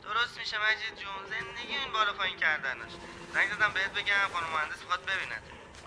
[0.06, 2.94] درست میشه مجید جون زندگی این بالا پایین کردنش.
[3.34, 5.44] زنگ زدم بهت بگم خانم مهندس می‌خواد ببیند.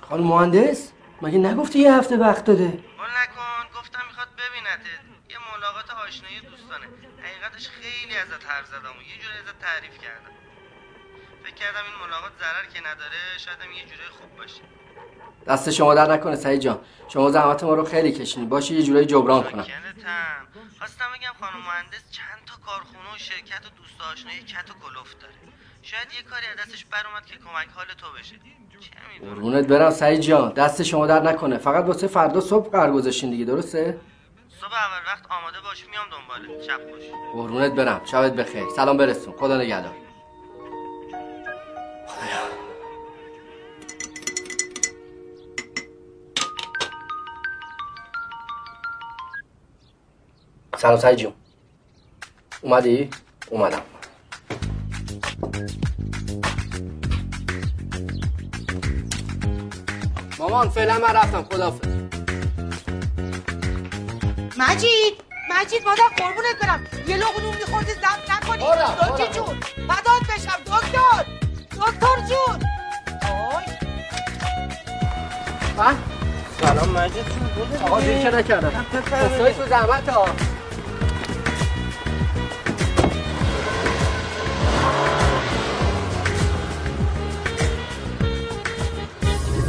[0.08, 0.92] خانم مهندس؟
[1.22, 5.04] مگه نگفتی یه هفته وقت داده؟ قول نکن گفتم می‌خواد ببینتت.
[5.30, 6.86] یه ملاقات آشنایی دوستانه.
[7.22, 10.30] حقیقتش خیلی ازت حرف زدم و یه جوری ازت تعریف کردم.
[11.44, 14.62] فکر کردم این ملاقات ضرر که نداره شاید یه جوری خوب باشه.
[15.46, 16.80] دست شما در نکنه سعید جان.
[17.08, 18.48] شما زحمت ما رو خیلی کشیدین.
[18.48, 19.66] باشه یه جورایی جبران کنم.
[20.78, 25.20] خواستم بگم خانم مهندس چند تا کارخونه و شرکت و دوست آشنایی کت و کلفت
[25.20, 25.34] داره.
[25.82, 28.36] شاید یه کاری از دستش بر اومد که کمک حال تو بشه.
[29.20, 30.52] قربونت برم سعید جان.
[30.52, 31.58] دست شما در نکنه.
[31.58, 34.00] فقط واسه فردا صبح قرار گذاشتین دیگه درسته؟
[34.60, 36.62] صبح اول وقت آماده باش میام دنباله.
[36.62, 37.02] شب خوش.
[37.32, 38.04] قربونت برم.
[38.04, 38.64] شبت بخیر.
[38.76, 39.34] سلام برسون.
[39.36, 39.94] خدا نگهدار.
[50.76, 51.32] سلام سعید جون.
[52.62, 53.10] اومدی؟
[53.50, 53.82] اومدم.
[60.38, 61.88] مامان فعلا من رفتم خدافظ.
[64.58, 65.14] مجید
[65.50, 66.80] مجید مادر قربونت برم.
[67.06, 68.62] یه لقمه نون میخوردی زب نکنی.
[68.62, 69.32] دکتر.
[69.32, 71.24] جون فدات بشم دکتر.
[71.76, 72.58] دکتر جون.
[75.78, 75.94] آه؟
[76.60, 80.26] سلام مجید جون آقا دیر که نکردم؟ افتایی تو زحمت ها.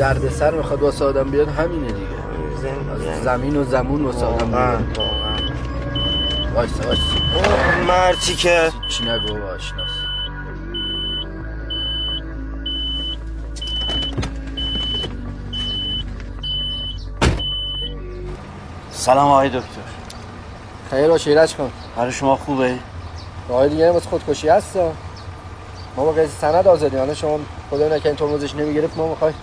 [0.02, 2.08] درد سر می‌خواد واسه آدم بیاد همینه دیگه.
[3.24, 3.58] زمین.
[3.58, 4.98] و زمون واسه آدم بیاد.
[6.56, 7.04] وایسا وایسا
[7.88, 8.72] مرتی که.
[8.90, 9.90] چی نگو آشناس.
[18.92, 19.62] سلام آقای دکتر.
[20.90, 21.72] خیر باشه ایرج کن.
[21.96, 22.76] حال شما خوبه؟
[23.50, 24.92] آقای دیگه واسه خودکشی هستا
[25.98, 27.40] ما با قیسی سند آزادی حالا شما
[27.70, 29.34] خدا نکنه ترمزش نمی‌گرفت ما می‌خوای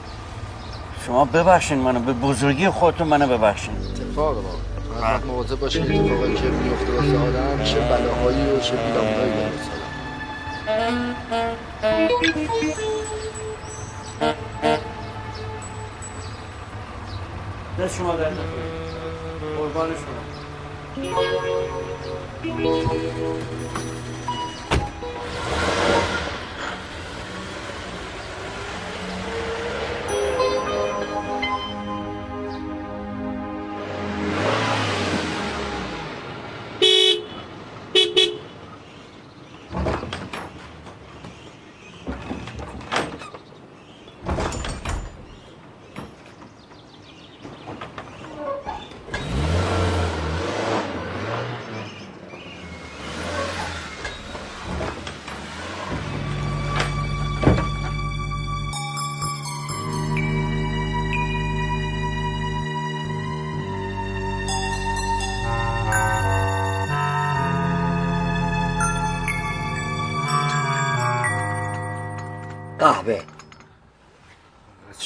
[1.09, 3.75] شما ببخشین منو به بزرگی خودتون منو ببخشین.
[3.77, 4.49] اتفاق بابا
[5.01, 9.71] باید مواظب باشین اتفاقی که میفته واسه آدم چه بلاهایی و چه بیرامونایی داره واسه.
[17.79, 18.31] دست شما در
[19.59, 20.19] قربان شما.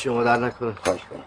[0.02, 0.74] شما در نکنه.
[0.84, 1.24] خواهش کنم.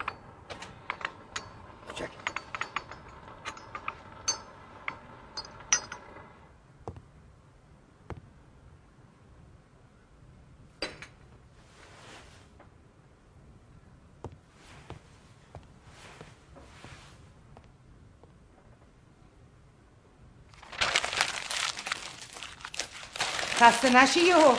[23.60, 24.54] خسته نشی یهو.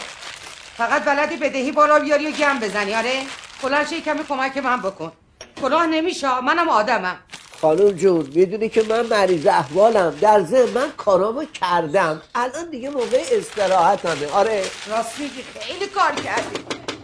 [0.78, 2.96] فقط بلدی بدهی بالا بیاری و گم بزنی.
[2.96, 3.24] آره؟
[3.64, 5.12] بلند شی کمی کمک من بکن.
[5.62, 7.18] کلاه نمیشه منم آدمم.
[7.62, 10.16] خانم جون می‌دونی که من مریض احوالم.
[10.22, 12.22] در ذهن من کارامو کردم.
[12.36, 14.32] الان دیگه موقع استراحتمه.
[14.32, 15.44] آره؟ راست میگی.
[15.60, 16.58] خیلی کار کردی.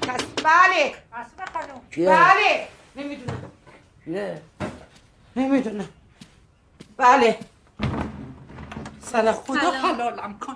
[0.08, 0.94] پس بله.
[1.92, 2.68] چیه؟ بله.
[2.96, 3.52] نمی‌دونم.
[4.06, 4.42] چیه؟
[5.36, 5.90] نمی‌دونم.
[6.98, 7.40] بله.
[9.12, 9.34] سلام.
[9.34, 10.56] خدا حلالم کن.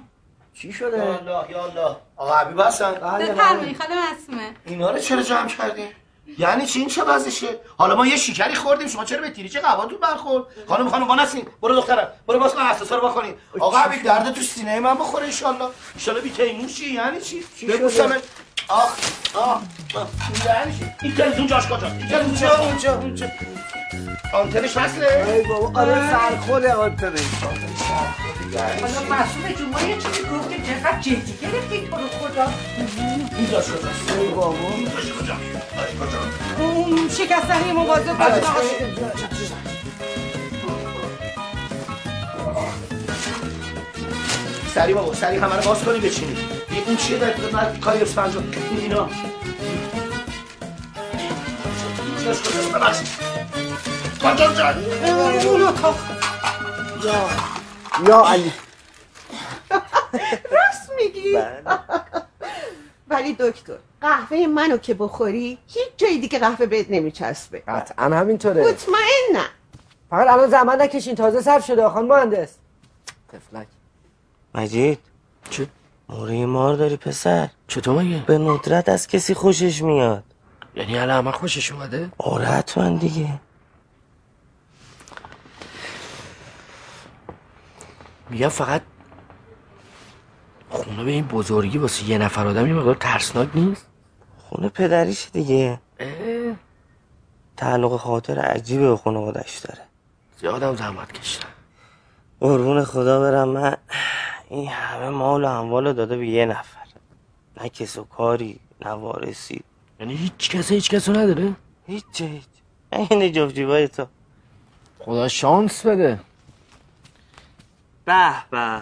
[0.53, 1.95] چی شده؟ یا الله یا الله.
[2.18, 5.84] آقا حبیب هستن بفرمایید خانم اسمه اینا رو چرا جمع کردی؟
[6.38, 7.47] یعنی چی این چه وضعشه؟
[7.78, 11.47] حالا ما یه شکری خوردیم شما چرا به تیریچه قباتون برخورد؟ خانم خانم با نسین
[11.61, 13.24] برو دخترم برو کن اساسا رو
[13.59, 16.93] آقا حبیب درد تو سینه من بخوره ان شاء الله ان شاء الله بی تیموشی
[16.93, 18.22] یعنی چی؟ بگو شده؟ سمت
[18.68, 18.97] آخ
[19.34, 19.61] آه
[19.95, 20.07] آه.
[20.45, 23.28] یعنی چی؟ این تلویزیون جاش کجا؟ این جاش اونجا اونجا
[24.34, 27.22] آنتنش وصله؟ ای بابا آره سرخوره آنتنش
[28.55, 31.33] حالا جون ما یه چیزی گفتیم چقدر جدی.
[31.41, 32.53] گرفتی تو رو خدا.
[33.37, 33.87] اینجا شده
[34.19, 34.57] ای بابا.
[36.59, 38.21] اون شکستنی مواظب
[42.45, 42.65] آقا
[44.75, 46.37] سری بابا سری همه رو باز کنی بچینی
[46.69, 47.33] این اون چیه در
[47.81, 48.41] کاری اسفنج رو
[48.71, 49.09] این اینا.
[52.17, 53.07] اینجاش کجاست ببخشید.
[54.21, 54.75] کجا جان.
[58.07, 58.51] یا علی.
[60.51, 61.37] راست میگی؟
[63.07, 67.63] ولی دکتر قهوه منو که بخوری هیچ جای دیگه قهوه بهت نمیچسبه.
[67.67, 68.61] قطعا همینطوره.
[68.61, 69.49] مطمئنم.
[70.09, 71.89] فقط الان زحمت نکشین تازه صرف شده.
[71.89, 72.55] خان مهندس.
[73.33, 73.67] تفلک.
[74.55, 74.99] مجید.
[75.49, 75.67] چه؟
[76.09, 77.49] موره مار داری پسر.
[77.67, 80.23] چطور مگه؟ به ندرت از کسی خوشش میاد.
[80.75, 83.39] یعنی الان همه خوشش اومده؟ آره حتما دیگه.
[88.30, 88.82] میگم فقط
[90.69, 93.86] خونه به این بزرگی واسه یه نفر آدم یه مقدار ترسناک نیست؟
[94.38, 95.80] خونه پدریش دیگه.
[95.99, 96.55] اه،
[97.57, 99.82] تعلق خاطر عجیبه به خانوادش داره.
[100.39, 101.47] زیادم زحمت کشیدم.
[102.39, 103.49] قربون خدا برم.
[103.49, 103.78] من
[104.49, 106.88] این همه مال و اموال داده به یه نفر.
[107.61, 109.61] نه کس و کاری نه وارثی.
[109.99, 111.55] یعنی هیچ کسی هیچ کسو نداره؟
[111.88, 112.43] هیچ هیچ.
[112.91, 114.05] این جفتیبای تو.
[114.99, 116.19] خدا شانس بده.
[118.08, 118.82] به به.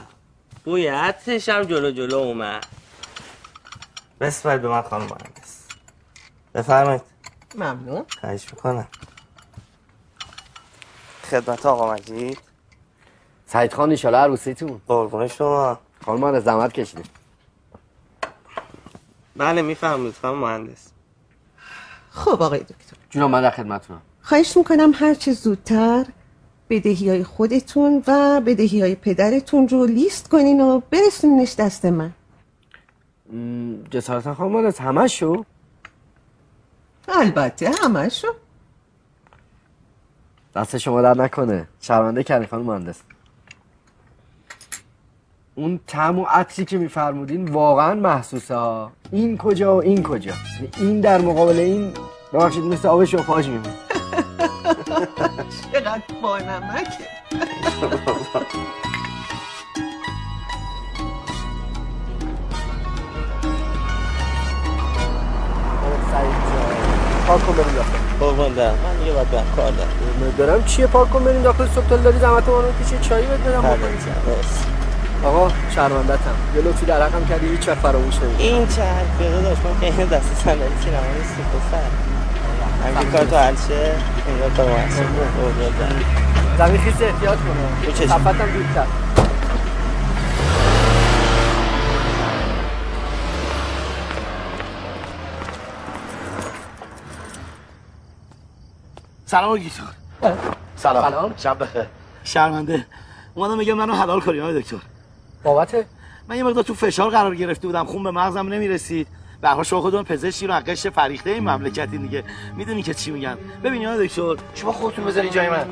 [0.66, 2.66] بوی عطرش هم جلو جلو اومد.
[4.20, 5.68] بسپر به من خانم مهندس.
[6.54, 7.02] بفرمایید.
[7.56, 8.06] ممنون.
[8.22, 8.88] خواهش می‌کنم.
[11.24, 12.40] خدمت آقا مجید.
[13.46, 14.82] سعید خان ایشالا عروسیتون.
[14.88, 15.80] قربون شما.
[16.06, 17.10] خانم من زحمت کشیدیم
[19.36, 20.88] بله می‌فهمید خانم مهندس.
[22.12, 22.98] خب آقای دکتر.
[23.10, 24.02] جونم من در خدمتتونم.
[24.22, 26.06] خواهش می‌کنم هرچه زودتر
[26.70, 32.12] بدهی های خودتون و بدهی های پدرتون رو لیست کنین و برسونینش دست من.
[33.92, 35.44] جسارتا خانم مهندس همه شو
[37.08, 38.28] البته همشو.
[40.56, 41.68] دست شما در نکنه.
[41.82, 43.02] شرمنده کردی خانم مهندس.
[45.56, 48.92] اون تم و عطری که میفرمودین واقعا محسوسه ها.
[49.12, 50.34] این کجا و این کجا.
[50.78, 51.94] این در مقابل این
[52.34, 53.85] ببخشید مثل آب شوفاژ میمونه
[55.74, 57.06] چقدر با نمکه.
[67.28, 67.90] پارک کن بریم داخل.
[68.20, 69.90] قربان دارم من دیگه باید برم کار دارم.
[70.38, 73.40] دارم چیه پارک کن بریم داخل؟ صبح تا داری زحمت ما رو کشی چایی بهت
[73.40, 73.98] بدم بخوری.
[75.24, 78.38] آقا شرمندتم یه لطفی در حقم کردی هیچ وقت فراموش نمی‌کنم.
[78.38, 81.42] این چه حرفی داشت من که این دست صندلی سینما نیستی
[82.86, 83.96] همین کار تو حل شه
[84.58, 86.06] کار محسوب قربان دارم
[86.58, 87.94] زمین خیس احتیاط کنه.
[87.94, 88.08] چشم.
[88.08, 88.88] صفتم دورتر
[99.26, 99.84] سلام آقای دکتر
[100.76, 101.10] سلام.
[101.10, 101.34] سلام.
[101.38, 101.86] شب بخیر.
[102.24, 102.86] شرمنده.
[103.36, 104.78] اومدم میگم منو حلال کنی آقای دکتر.
[105.44, 105.86] بابت
[106.28, 107.86] من یه مقدار تو فشار قرار گرفته بودم.
[107.86, 109.08] خون به مغزم نمی‌رسید.
[109.54, 112.24] به شما خودتون پزشکی رو حقش فریخته این مملکتی دیگه.
[112.56, 113.38] می‌دونی که چی میگن.
[113.64, 115.66] ببین آقای دکتر شما خودتون بذاری جای من.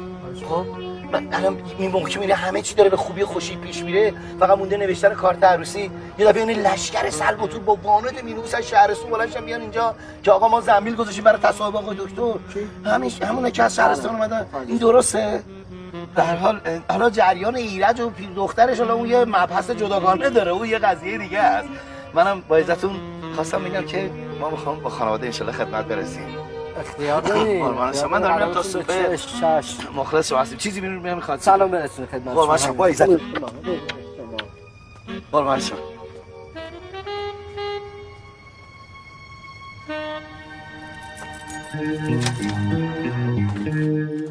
[0.50, 0.66] خب؟
[1.12, 4.14] من الان این موقع میره همه چی داره به خوبی خوشی پیش میره.
[4.40, 5.92] فقط مونده نوشتن کارت عروسی.
[6.18, 7.10] یه دفعه این لشکر
[7.48, 9.96] تو با بانت مینوس از شهرستون بلندشن بیان اینجا.
[10.24, 12.34] که آقا ما زنبیل گذاشتیم برای تصاحب آقای دکتر.
[12.86, 14.46] همیش همونه که از شهرستان اومدن.
[14.68, 15.44] این درسته؟
[16.16, 16.60] در حال
[16.90, 20.52] حالا جریان ایرج و پیر دخترش حالا اون یه مبحث جداگانه داره.
[20.52, 21.70] اون یه قضیه دیگه است.
[22.14, 22.92] منم با عزتون
[23.34, 26.24] خواستم بگم که ما می‌خوام با خانواده انشالله خدمت برسیم.
[26.80, 28.08] اختیار داری قربان شما.
[28.08, 28.84] من دارم تا صبح.
[29.96, 30.58] مخلص شما هستیم.
[30.58, 31.40] چیزی میرون میرم می‌خواد.
[31.40, 32.74] سلام برسون خدمت قربان شما.
[32.74, 33.10] با عزت
[35.32, 35.78] قربان شما.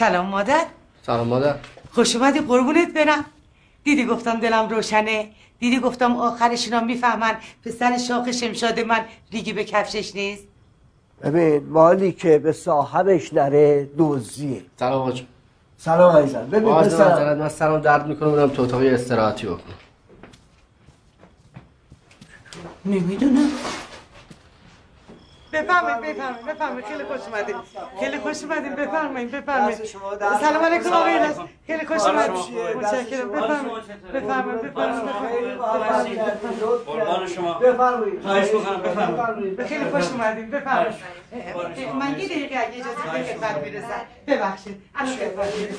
[0.00, 0.64] سلام مادر.
[1.06, 1.54] سلام مادر.
[1.92, 3.24] خوش اومدی قربونت برم.
[3.84, 5.28] دیدی گفتم دلم روشنه.
[5.58, 7.34] دیدی گفتم آخرشون می‌فهمن.
[7.64, 10.44] پسر شاخ شمشاد من ریگی به کفشش نیست.
[11.22, 15.26] ببین مالی که به صاحبش نره دوزیه سلام جون.
[15.78, 16.46] سلام عزیزم.
[16.46, 16.68] ببین.
[16.68, 19.60] معذرت، من سرم درد می‌کنم برم تو اتاقی استراحتی بکنم.
[22.84, 23.50] نمی‌دونم.
[25.52, 27.56] بفرمایید بفرمایید بفرمایید خیلی خوش اومدید
[28.00, 29.84] خیلی خوش اومدید بفرمایید بفرمایید.
[30.40, 31.18] سلام علیکم آقای
[31.66, 33.30] خیلی خوش اومدید متشکرم.
[33.32, 36.20] بفرمایید بفرمایید بفرمایید.
[36.86, 38.22] قربان شما بفرمایید.
[38.22, 39.66] خواهش می‌کنم بفرمایید.
[39.66, 40.94] خیلی خوش اومدید بفرمایید.
[42.00, 44.00] من یه دقیقه اگه اجازه بدید خدمت می‌رسم.
[44.26, 44.82] ببخشید.
[44.94, 45.74] الان بفرمایید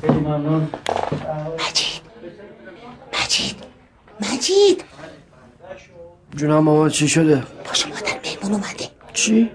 [0.00, 0.70] خیلی ممنون.
[1.68, 2.02] مجید.
[3.12, 3.62] مجید.
[4.20, 4.84] مجید.
[6.36, 8.88] جونم مامان چی شده؟ پاشو مادر میمون اومده.
[9.12, 9.50] چی؟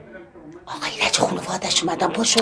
[0.66, 2.40] آقای ایرج خانوادش اومدن پاشو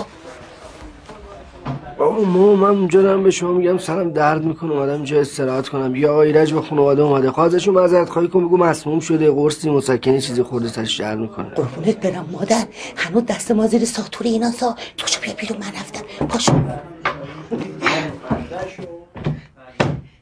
[1.98, 5.96] بابا ماما من اونجا دارم به شما میگم سرم درد می‌کنه اومدم اینجا استراحت کنم.
[5.96, 7.30] یا آقای ایرج به خانواده اومده.
[7.30, 11.48] خواهدشون معذرت خواهی کن بگو مسموم شده قرصی مسکنی چیزی خورده سرش درد می‌کنه.
[11.48, 12.64] قربونت برم مادر.
[12.96, 14.76] هنوز دست ما زیر ساتور اینا سا.
[14.96, 16.26] توشو بیا بیرون من رفتم.
[16.26, 16.52] پاشو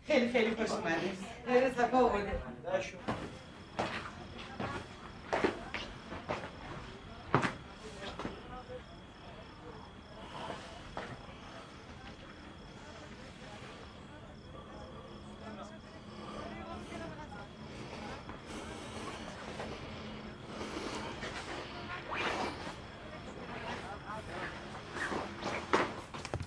[0.07, 2.53] خیلی خیلی خوش اومدید خیلی صفا آوردید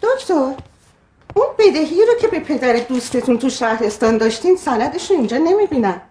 [0.01, 0.33] دکتر
[1.33, 6.01] اون بدهی رو که به پدر دوستتون تو شهرستان داشتین سندش رو اینجا نمی‌بینم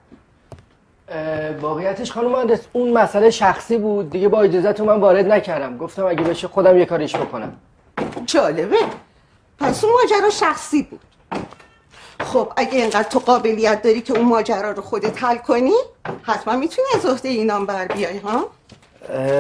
[1.61, 4.11] واقعیتش خانم مهندس اون مسئله شخصی بود.
[4.11, 5.79] دیگه با اجازهتون من وارد نکردم.
[5.79, 7.53] گفتم اگه بشه خودم یه کاریش بکنم.
[8.27, 8.77] جالبه.
[9.59, 11.01] پس اون ماجرا شخصی بود.
[12.21, 15.75] خب اگه اینقدر تو قابلیت داری که اون ماجرا رو خودت حل کنی
[16.23, 18.51] حتما می‌تونی از عهده اینام بر بیای ها؟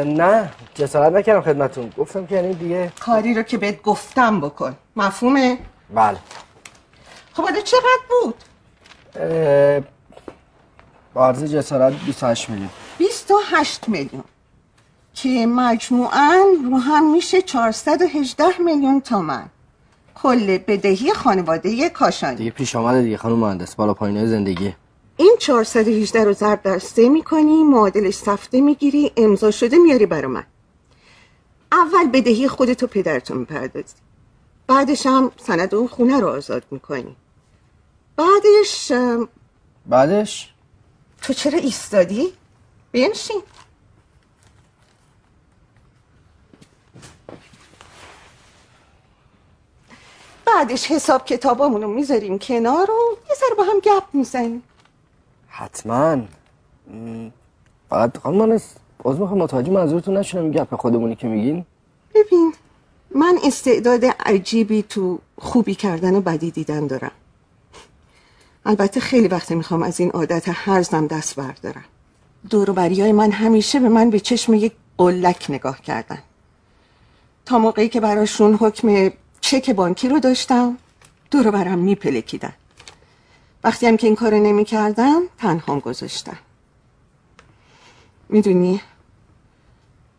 [0.04, 4.76] نه جسارت نکردم خدمتون گفتم که یعنی دیگه کاری رو که بهت گفتم بکن.
[4.96, 5.58] مفهومه؟
[5.91, 6.18] بله.
[7.32, 8.35] خب حالا چقدر بود؟
[9.16, 9.80] اه،
[11.14, 12.70] با عرض جسارت 28 میلیون.
[12.99, 14.24] 28 میلیون.
[15.14, 19.49] که مجموعاً رو هم میشه 418 میلیون تومن.
[20.14, 22.37] کل بدهی خانواده کاشانی.
[22.37, 24.74] دیگه پیش آمده دیگه خانم مهندس بالا پایینای زندگی.
[25.16, 30.45] این 418 رو ضرب در سه می‌کنی معادلش سفته می‌گیری امضا شده میاری برا من.
[31.72, 33.95] اول بدهی خودت و پدرتو می‌پردازی.
[34.66, 37.16] بعدش هم سند اون خونه رو آزاد می‌کنی.
[38.16, 38.93] بعدش
[39.86, 40.55] بعدش؟
[41.22, 42.32] تو چرا ایستادی؟
[42.93, 43.43] بنشین.
[50.47, 54.62] بعدش حساب کتابامونو می‌ذاریم کنار و یه ذره با هم گپ می‌زنیم.
[55.48, 56.22] حتما.
[57.90, 61.66] فقط خانم مهندس باز می‌خوام متوجه منظورتون نشونم گپ خودمونی که میگین.
[62.14, 62.55] ببین
[63.15, 67.11] من استعداد عجیبی تو خوبی کردن و بدی دیدن دارم.
[68.66, 71.85] البته خیلی وقت می‌خوام از این عادت هرزم دست بردارم.
[72.51, 76.19] دوروبری من همیشه به من به چشم یک قلک نگاه کردن.
[77.47, 79.11] تا موقعی که براشون حکم
[79.41, 80.78] چک بانکی رو داشتم
[81.31, 82.53] دورو برم میپلکیدن.
[83.65, 86.39] وقتی هم که این کارو نمی‌کردم تنهام گذاشتن.
[88.28, 88.81] می‌دونی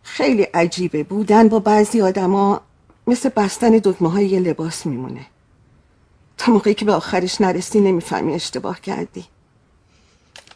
[0.03, 2.61] خیلی عجیبه بودن با بعضی آدما
[3.07, 5.25] مثل بستن دکمه های یه لباس میمونه
[6.37, 9.25] تا موقعی که به آخرش نرسی نمی‌فهمی اشتباه کردی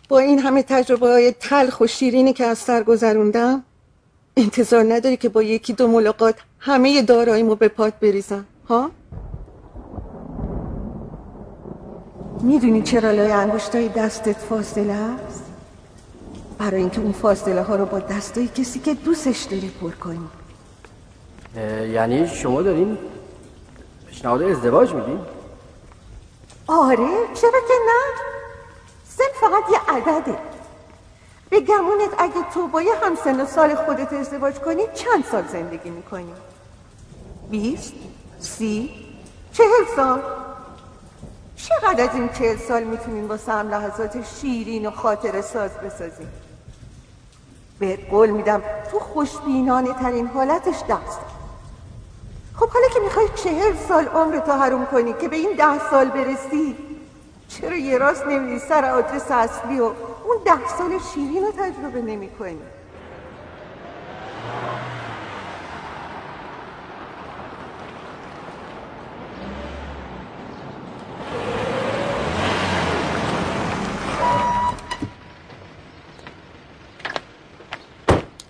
[0.10, 3.64] با این همه تجربه های تلخ و شیرینی که از سر گذروندم
[4.38, 8.92] انتظار نداری که با یکی دو ملاقات همه داراییمو به پات بریزم ها؟
[12.42, 15.44] می‌دونی چرا لای انگشتای دستت فاصله است؟
[16.58, 20.28] برای اینکه اون فاصله ها رو با دستای کسی که دوستش داری پر کنی
[21.56, 22.98] یعنی شما دارین
[24.08, 25.20] پیشنهاد ازدواج میدین؟
[26.68, 28.04] آره چرا که نه؟
[29.08, 30.38] سن فقط یه عدده.
[31.50, 35.90] به گمونت اگه تو با یه همسن و سال خودت ازدواج کنی چند سال زندگی
[35.90, 36.34] می‌کنی؟
[37.52, 37.94] بیست؟
[38.40, 38.92] سی؟
[39.54, 40.22] چهل سال؟
[41.56, 46.28] چقدر از این چهل سال می‌تونین واسه هم لحظات شیرین و خاطر ساز بسازین
[47.80, 48.62] بهت قول میدم
[48.92, 51.20] تو خوشبینانه ترین حالتش دست.
[52.60, 56.76] خب حالا که می‌خوای چهل سال عمرتو حروم کنی که به این ده سال برسی
[57.48, 62.30] چرا یه راست نمیری سر آدرس اصلی و اون ده سال شیرین رو تجربه نمی
[62.30, 62.60] کنی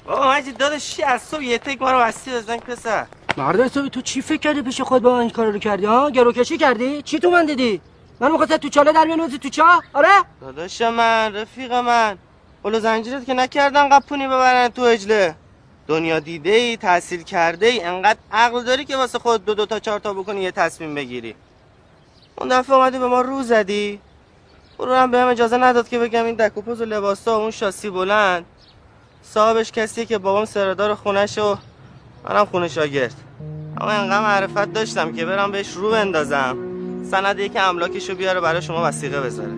[0.05, 3.07] بابا مجید داداش چی از صبح یه تک ما رو بستی بزن پسر؟
[3.37, 6.57] مرد حسابی تو چی فکر کردی پیش خود با این کارو رو کردی؟ ها؟ گروکشی
[6.57, 7.81] کردی؟ چی تو من دیدی؟
[8.19, 10.09] من می‌خواستم تو چاله در میانوزی تو چا؟ آره؟
[10.41, 12.17] داداش من رفیق من.
[12.63, 15.35] قلو زنجیرت که نکردن قپونی ببرن تو اجله.
[15.87, 19.79] دنیا دیده ای تحصیل کرده ای انقدر عقل داری که واسه خود دو دو تا
[19.79, 21.35] چهار تا بکنی یه تصمیم بگیری.
[22.35, 23.99] اون دفعه اومدی به ما رو زدی.
[24.79, 28.45] برو هم بهم اجازه نداد که بگم این دکوپوز و لباسا و اون شاسی بلند.
[29.23, 31.57] صاحبش کسیه که بابام سردار خونش و
[32.23, 33.13] منم خونه شاگرد.
[33.81, 36.57] اما انقدر معرفت داشتم که برم بهش رو بندازم.
[37.11, 39.53] سند یکی املاکشو بیاره برای شما وسیقه بذاره.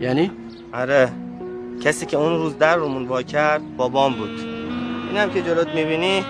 [0.00, 0.30] یعنی؟
[0.72, 1.12] آره.
[1.84, 4.40] کسی که اون روز در رومون وا کرد بابام بود.
[5.10, 6.24] اینم که جلوت می‌بینی؟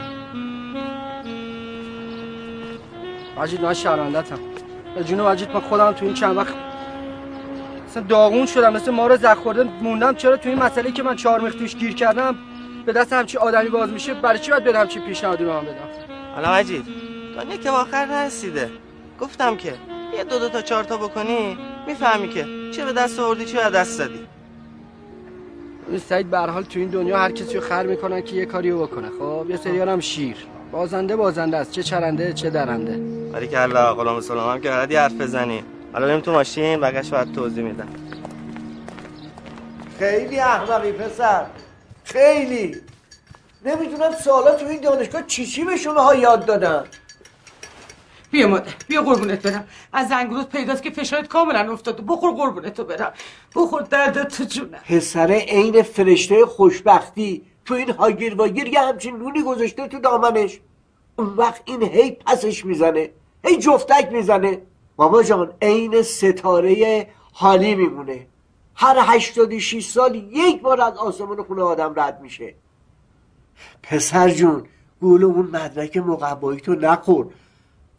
[3.36, 4.38] واجد من شرمندتم
[4.94, 6.54] به جون واجد من خودم تو این چند وقت
[7.88, 9.46] مثلا داغون شدم مثل ما رو زخ
[9.82, 10.14] موندم.
[10.14, 12.34] چرا تو این مسئله که من چهار توش گیر کردم
[12.86, 15.74] به دست همچی آدمی باز میشه برای چی باید بدم چی پیشنهادی به من بدم؟
[16.34, 16.84] حالا مجید
[17.36, 18.70] دنیا که آخر نرسیده.
[19.20, 19.74] گفتم که
[20.18, 23.70] یه دو دو تا چهار تا بکنی می‌فهمی که چه به دست آوردی چه به
[23.70, 24.26] دست دادی
[25.88, 28.46] این سعید به هر حال تو این دنیا هر کسی رو خر می‌کنن که یه
[28.46, 29.08] کاریو بکنه.
[29.18, 30.36] خب یه سریال هم شیر.
[30.72, 33.00] بازنده بازنده است چه چرنده چه درنده.
[33.32, 35.64] ولی که الله غلام سلام هم که حدی حرف بزنی.
[35.92, 37.88] حالا بریم تو ماشین بقیش باید توضیح میدم.
[39.98, 41.46] خیلی احمقی پسر.
[42.12, 42.76] خیلی.
[43.64, 46.84] نمی‌دونم سوالا تو این دانشگاه چی چی به شما یاد دادن.
[48.30, 49.68] بیا مادر بیا قربونت برم.
[49.92, 53.12] از زنگروت پیداست که فشارت کاملا افتاده بخور قربونت تو برم.
[53.56, 54.78] بخور درد تو جونم.
[54.88, 60.60] پسر عین فرشته خوشبختی تو این هاگیر واگیر یه همچین نونی گذاشته تو دامنش.
[61.16, 63.10] اون وقت این هی پسش می‌زنه
[63.44, 64.62] هی جفتک می‌زنه.
[64.96, 68.26] بابا جان عین ستاره حالی میمونه.
[68.74, 72.54] هر 86 سال یک بار از آسمان خونه آدم رد میشه.
[73.82, 74.66] پسر جون
[75.00, 77.26] گول اون مدرک مقبایی تو نخور.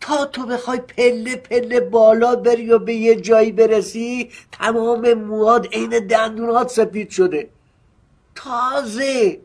[0.02, 6.08] تا تو بخوای پله پله بالا بری و به یه جایی برسی تمام مواد عین
[6.08, 7.50] دندونات سپید شده.
[8.36, 9.40] تازه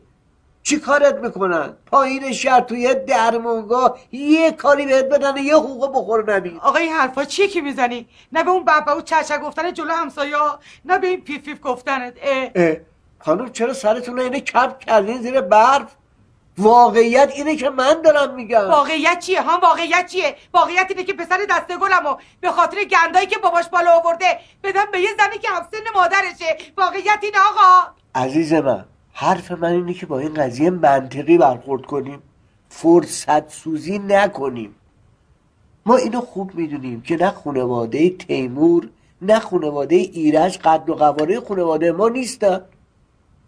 [0.67, 6.59] چی کارت می‌کنن؟ پایین شهر توی درمانگاه یه کاری بهت بدن یه حقوق بخور نمی
[6.61, 10.37] آقا این حرفا چیه که می‌زنی؟ نه به اون بابا و چچا گفتن جلو همسایه
[10.85, 12.13] نه به این پیف پیف گفتنت.
[12.21, 12.49] اه.
[12.55, 12.75] اه.
[13.19, 15.95] خانم چرا سرتون اینه کپ کردین زیر برف؟
[16.57, 18.69] واقعیت اینه که من دارم میگم.
[18.69, 23.37] واقعیت چیه؟ ها واقعیت چیه؟ واقعیت اینه که پسر دسته گلمو به خاطر گندایی که
[23.39, 26.57] باباش بالا آورده بدم به یه زنی که همسن مادرشه.
[26.77, 27.89] واقعیت اینه آقا.
[28.15, 28.85] عزیز من
[29.19, 32.21] حرف من اینه که با این قضیه منطقی برخورد کنیم.
[32.69, 34.75] فرصت سوزی نکنیم.
[35.85, 38.89] ما اینو خوب می‌دونیم که نه خانواده تیمور
[39.21, 42.61] نه خانواده ایرج قد و قواره خانواده ما نیستن.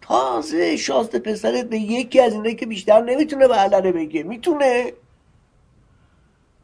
[0.00, 4.22] تازه شاست پسرت به یکی از اینه که بیشتر نمی‌تونه به علنه بگه.
[4.22, 4.92] می‌تونه.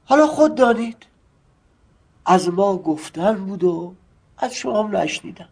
[0.05, 1.07] حالا خود دانید.
[2.27, 3.95] از ما گفتن بود و
[4.39, 5.49] از شما هم نشنیدن.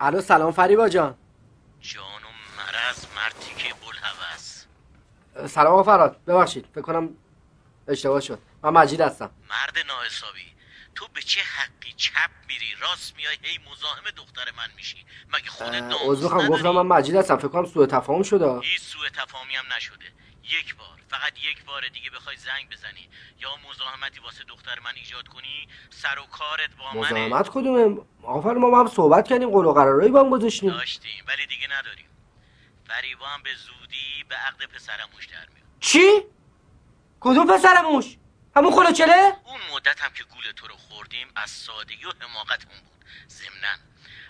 [0.00, 1.18] الو سلام فریبا جان.
[1.80, 4.64] جان و مرز مرتی که بلحوث
[5.50, 7.08] سلام فراد ببخشید فکر کنم
[7.88, 8.38] اشتباه شد.
[8.62, 9.30] من مجید هستم.
[9.50, 10.54] مرد ناحسابی
[10.94, 15.06] تو به چه حقی چپ میری؟ راست میای هی مزاحم دختر من میشی.
[15.28, 18.60] مگه خودت ناموس؟ گفتم من مجید هستم فکر کنم سوء تفاهم شده.
[18.60, 20.04] هیچ سوء تفاهمی هم نشده.
[20.42, 20.93] یک بار.
[21.14, 23.08] فقط یک بار دیگه بخوای زنگ بزنی.
[23.38, 27.26] یا مزاحمتی واسه دختر من ایجاد کنی سر و کارت با منه.
[27.26, 30.70] مزاحمت کدومه؟ فراد ما با هم صحبت کردیم قول و قرارایی با هم گذاشتیم.
[30.70, 32.08] داشتیم ولی دیگه نداریم.
[32.88, 35.66] فریبا هم به زودی به عقد پسرموش در میاد.
[35.80, 36.22] چی؟
[37.20, 38.16] کدوم پسرموش؟
[38.56, 43.04] همون خلوچله؟ اون مدت هم که گول تو رو خوردیم از سادگی و حماقتمون بود.
[43.28, 43.74] ضمنا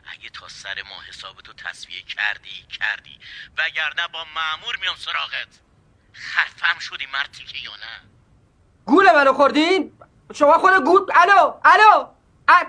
[0.07, 3.19] اگه تا سر ما حسابتو تصویه کردی کردی.
[3.59, 5.61] وگرنه با معمور میام سراغت.
[6.15, 8.09] خفم شدی مرتی که یا نه؟
[8.87, 9.93] گول منو خوردین؟
[10.35, 12.07] شما خود گول الو الو!
[12.49, 12.67] ا-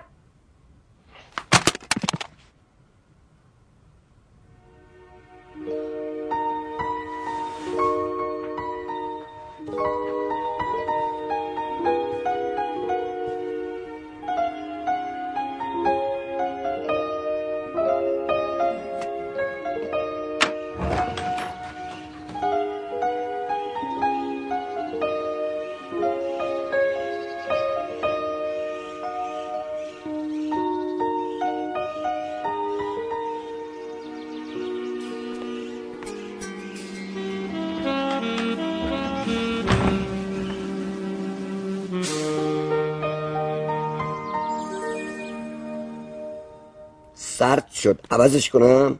[47.46, 48.00] سرد شد.
[48.12, 49.00] عوضش کنم.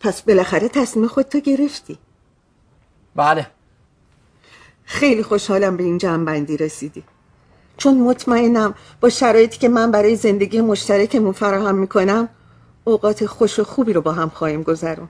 [0.00, 1.98] پس بالاخره تصمیم خودتو گرفتی.
[3.16, 3.46] بله.
[4.84, 7.04] خیلی خوشحالم به این جنبندی رسیدی.
[7.76, 12.28] چون مطمئنم با شرایطی که من برای زندگی مشترکمون فراهم می‌کنم
[12.84, 15.08] اوقات خوش و خوبی رو با هم خواهیم گذرون.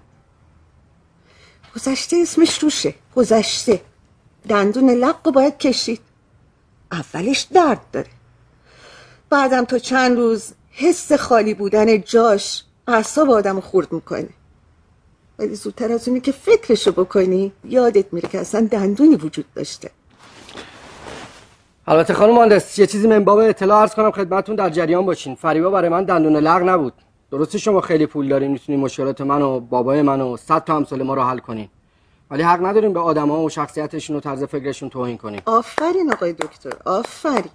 [1.76, 2.94] گذشته اسمش روشه.
[3.16, 3.80] گذشته.
[4.48, 6.07] دندون لق باید کشید.
[6.92, 8.08] اولش درد داره.
[9.30, 14.28] بعدم تا چند روز حس خالی بودن جاش اعصاب آدم خورد می‌کنه.
[15.38, 19.90] ولی زودتر از اونی که فکرشو بکنی یادت میره که اصلا دندونی وجود داشته.
[21.86, 25.34] البته خانم مهندس یه چیزی من باب اطلاع عرض کنم خدمتتون در جریان باشین.
[25.34, 26.92] فریبا برای من دندون لغ نبود.
[27.30, 31.02] درسته شما خیلی پول دارین می‌تونین مشکلات من و بابای من و صد تا همسال
[31.02, 31.68] ما رو حل کنین.
[32.30, 35.42] ولی حق نداریم به آدما و شخصیتشون و طرز فکرشون توهین کنیم.
[35.46, 37.50] آفرین آقای دکتر آفرین.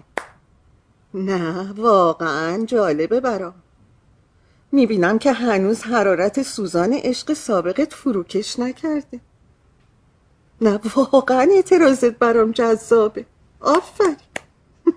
[1.14, 3.54] نه واقعا جالبه برام.
[4.72, 9.20] می‌بینم که هنوز حرارت سوزان عشق سابقت فروکش نکرده.
[10.62, 13.26] نه واقعا اعتراضت برام جذابه.
[13.60, 14.16] آفرین.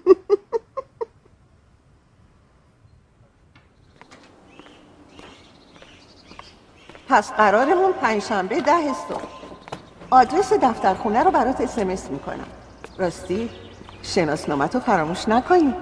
[7.09, 9.35] پس قرارمون پنجشنبه ده صبح.
[10.10, 12.46] آدرس دفتر خونه رو برات اسمس می‌کنم.
[12.98, 13.50] راستی
[14.02, 15.74] شناسنامت رو فراموش نکنیم.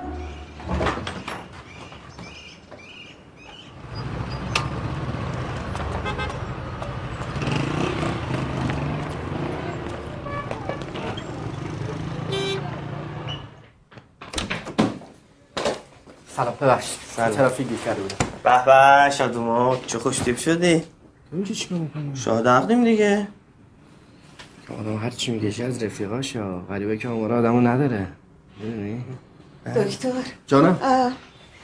[16.36, 16.98] سلام ببخشید.
[17.16, 20.84] ترافیک گیر کرده بودم به به شادوما چه خوشتیب شدی؟
[21.30, 23.28] تو می‌کنی؟ شاد عقدیم دیگه.
[24.72, 28.06] آدم هر چی میگه از رفیقاشا غریبه که آمار آدمو نداره.
[28.60, 29.04] می‌دونی؟
[29.76, 30.08] دکتر.
[30.46, 30.78] جانم.
[30.82, 31.12] اه،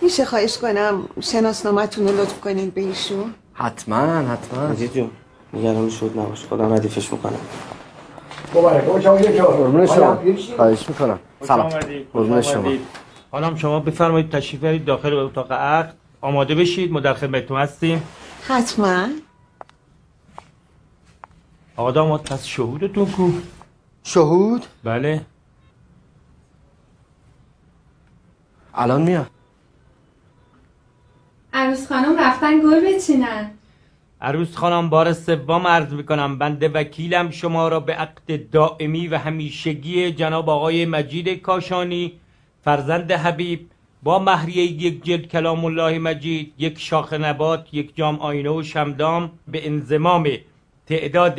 [0.02, 4.66] میشه خواهش کنم شناسنامتون رو لطف کنید به ایشون؟ حتما حتما.
[4.66, 5.10] مجید جون
[5.54, 6.44] نگران شد نباش.
[6.44, 7.38] خودم ردیفش می‌کنم.
[8.54, 8.84] مبارک.
[8.84, 10.18] قربون شما.
[10.56, 11.18] خواهش می‌کنم.
[11.42, 11.70] سلام.
[12.12, 12.72] قربون شما
[13.30, 15.94] حالا شما بفرمایید تشریف برید داخل اتاق عقد.
[16.20, 16.92] آماده بشید.
[16.92, 18.02] ما در خدمتتون هستیم.
[18.48, 19.06] حتما.
[21.76, 23.30] آقا داماد پس شهودتون کو؟
[24.02, 25.20] شهود؟ بله.
[28.74, 29.30] الان میاد.
[31.52, 33.50] عروس خانم رفتن گل بچینن.
[34.20, 40.12] عروس خانم بار سوم عرض می‌کنم بنده وکیلم شما را به عقد دائمی و همیشگی
[40.12, 42.12] جناب آقای مجید کاشانی
[42.64, 43.70] فرزند حبیب
[44.02, 49.30] با مهریه یک جلد کلام الله مجید یک شاخ نبات یک جام آینه و شمدام
[49.48, 50.26] به انضمام
[50.90, 51.38] تعداد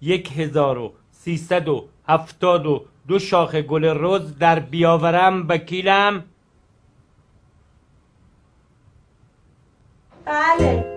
[0.00, 6.24] یک هزار و سیصد و هفتاد و دو شاخ گل رز در بیاورم وکیلم.
[10.24, 10.91] بله.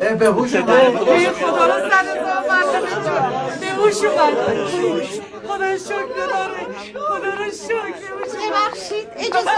[0.00, 0.62] به هوش ای
[1.30, 2.04] خدا رو سر
[3.60, 4.34] به هوش اومد.
[5.48, 7.94] خدا شکر داره خدا رو شکر
[8.48, 9.08] ببخشید.
[9.16, 9.50] اجازه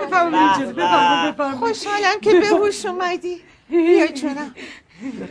[0.00, 3.40] بفرمایید بفرمایید خوشحالم که به هوش اومدی.
[3.68, 4.54] بیا جونم.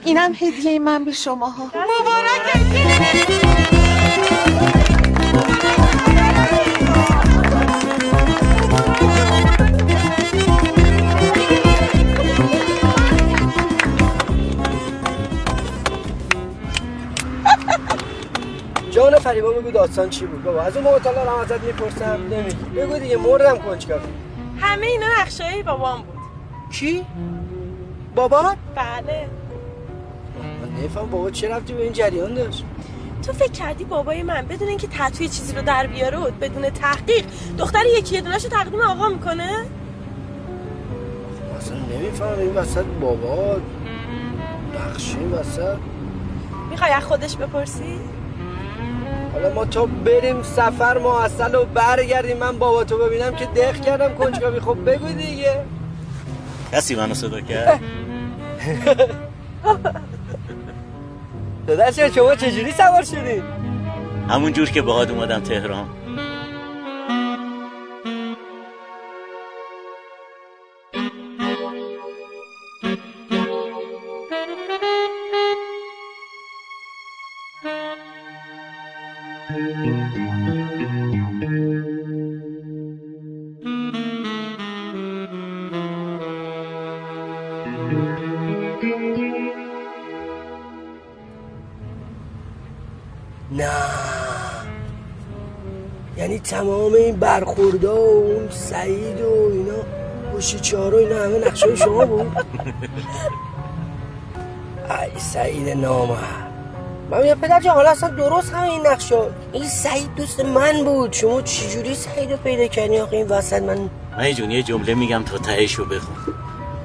[0.06, 1.72] اینم هدیه من به شماها.
[4.30, 4.53] جان
[19.24, 22.64] فریبا بگو داستان چی بود؟ بابا از اون موقع تا الان ازت می‌پرسم نمیگی.
[22.76, 24.00] بگو دیگه مردم کنجکاو
[24.60, 26.16] همه اینا نقشه بابام بود.
[26.72, 27.06] کی؟
[28.16, 29.28] بابا؟ بله.
[30.62, 32.64] من نفهم بابا چه رفتی به این جریان داشت؟
[33.26, 37.26] تو فکر کردی بابای من بدون اینکه تتوی چیزی رو در بیاره و بدون تحقیق
[37.58, 39.52] دختر یکی دونش رو تقدیم آقا می‌کنه؟
[41.58, 43.58] اصلا نمیفهم این وسط بابا.
[44.76, 45.78] نقشه وسط.
[46.70, 48.00] می‌خوای از خودش بپرسی؟
[49.34, 52.38] حالا ما تا بریم سفر ما اصل و برگردیم.
[52.38, 54.60] من بابا تو ببینم که دق کردم کنجکاوی.
[54.60, 55.66] خب بگو دیگه.
[56.72, 57.80] کسی منو صدا کرد؟
[61.68, 63.44] داداش شما چجوری سوار شدی؟
[64.30, 65.86] همون جور که باهات اومدم تهران.
[93.52, 93.72] نه.
[96.18, 99.74] یعنی تمام این برخوردا و اون سعید و اینا
[100.94, 102.32] و اینا همه نقشه شما بود؟
[104.90, 106.43] ای سعید نامه
[107.12, 109.16] من میگم پدر جان حالا اصلا درست همه این نقشه
[109.52, 111.14] این سعید دوست من بود.
[111.14, 115.24] شما چجوری سعید رو پیدا کردی آخه این وسط؟ من من جون یه جمله میگم
[115.24, 116.16] تا تهش رو بخون.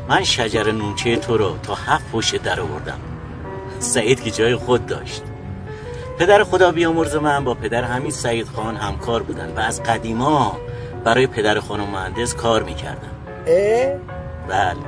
[0.09, 2.99] من شجر نونچه تو رو تا هفت پشت در آوردم.
[3.79, 5.23] سعید که جای خود داشت.
[6.19, 10.59] پدر خدا بیامرز من با پدر همین سعید خان همکار بودن و از قدیما
[11.05, 13.11] برای پدر خانم مهندس کار می‌کردن.
[13.47, 13.95] اه؟
[14.49, 14.81] بله.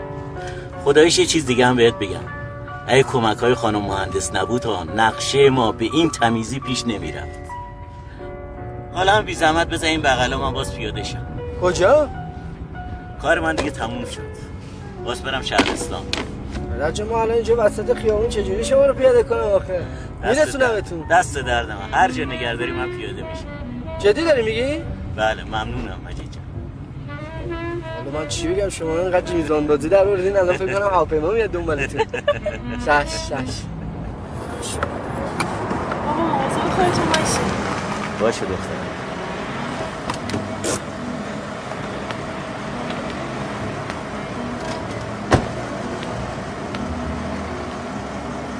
[0.85, 2.40] خدایش یه چیز دیگه هم بهت بگم.
[2.91, 7.41] اگه کمک های خانم مهندس نبود ها نقشه ما به این تمیزی پیش نمی‌رفت.
[8.93, 11.27] حالا هم بی زحمت بزن این بغلا من باز پیاده شم.
[11.62, 12.09] کجا؟
[13.23, 14.21] کار من دیگه تموم شد.
[15.05, 16.03] باز برم شهرستان
[16.95, 19.83] جان ما الان اینجا وسط خیابون چجوری شما رو پیاده کنم آخه؟
[20.23, 21.93] میرسونمتون دست درد من.
[21.93, 23.47] هر جا نگهداری من پیاده میشم
[23.99, 24.83] جدی داری میگی؟
[25.17, 26.30] بله ممنونم مجید.
[28.11, 32.01] من چی بگم؟ شما اینقدر میزان بازی در بردین الان فکر کنم هواپیما میاد دنبالتون.
[32.87, 33.65] شش شش.
[36.07, 37.43] بابا مواظب خودتون باشین
[38.20, 38.87] باشه دخترم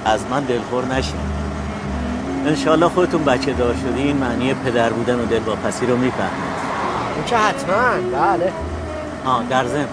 [0.05, 1.21] از من دلخور نشین.
[2.47, 6.51] انشالله خودتون بچه دار شدین معنی پدر بودن و دلواپسی رو می‌فهمید.
[7.17, 8.53] اون که حتما؟ بله.
[9.25, 9.89] آه در ضمن.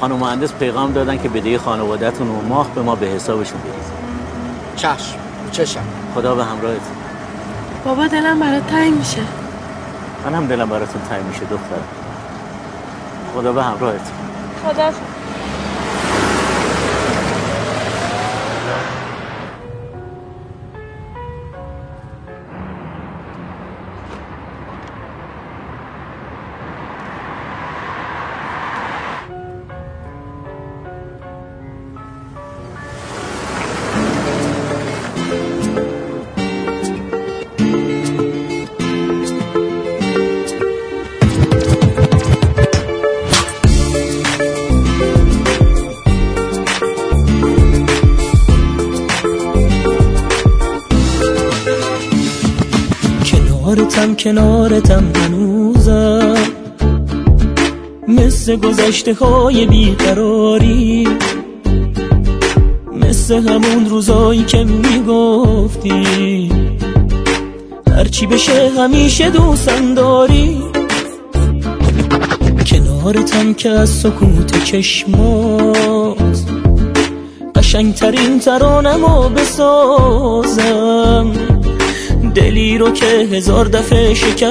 [0.00, 4.02] خانم مهندس پیغام دادن که بدهی خانوادهتون و ماه به ما به حسابشون بریزید.
[4.76, 5.18] چشم
[5.52, 5.80] چشم.
[6.14, 6.94] خدا به همراهتون
[7.84, 9.22] بابا دلم برات تنگ میشه.
[10.26, 11.88] من هم دلم براتون تنگ میشه دخترم.
[13.34, 14.12] خدا به همراهتون
[14.64, 14.90] خدا
[53.72, 56.34] کنارتم کنارتم هنوزم.
[58.08, 61.08] مثل گذشته های بیقراری.
[62.92, 66.52] مثل همون روزایی که می‌گفتی.
[67.96, 70.62] هرچی بشه همیشه دوستم داری.
[72.66, 76.42] کنارتم که از سکوت چشمات.
[77.54, 81.32] قشنگترین ترانمو بسازم.
[82.34, 84.42] دلی رو که هزار دفعه شکستی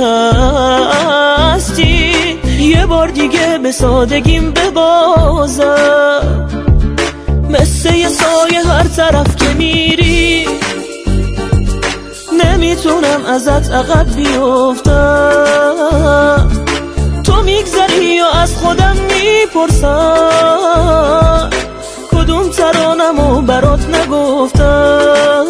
[2.59, 6.47] یه بار دیگه به سادگیم ببازم.
[7.49, 10.47] مثل یه سایه هر طرف که میری
[12.43, 15.71] نمی‌تونم ازت عقب بیفتم.
[17.23, 20.29] تو میگذری و از خودم می‌پرسم.
[22.11, 25.41] کدوم ترانمو برات نگفتم؟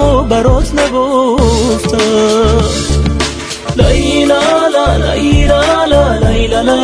[0.00, 1.98] بهانمو برات نگفتم
[3.76, 4.40] لیلا
[4.74, 6.74] لا لیلا لا لیلا لا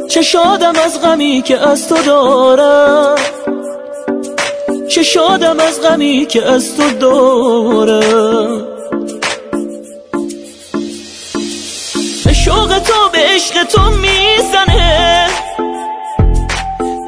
[0.09, 3.15] چه شادم از غمی که از تو دارم.
[4.89, 8.67] چه شادم از غمی که از تو دارم.
[12.25, 15.27] به شوق تو به عشق تو می‌زنه.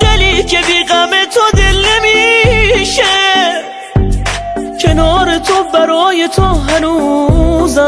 [0.02, 3.33] دلی که بی غم تو دل نمیشه.
[4.84, 7.86] کنار تو برای تو هنوزم.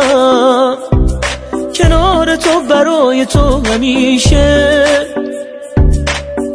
[1.76, 4.86] کنار تو برای تو همیشه.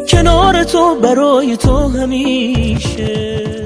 [0.09, 3.60] کنار تو برای تو همیشه.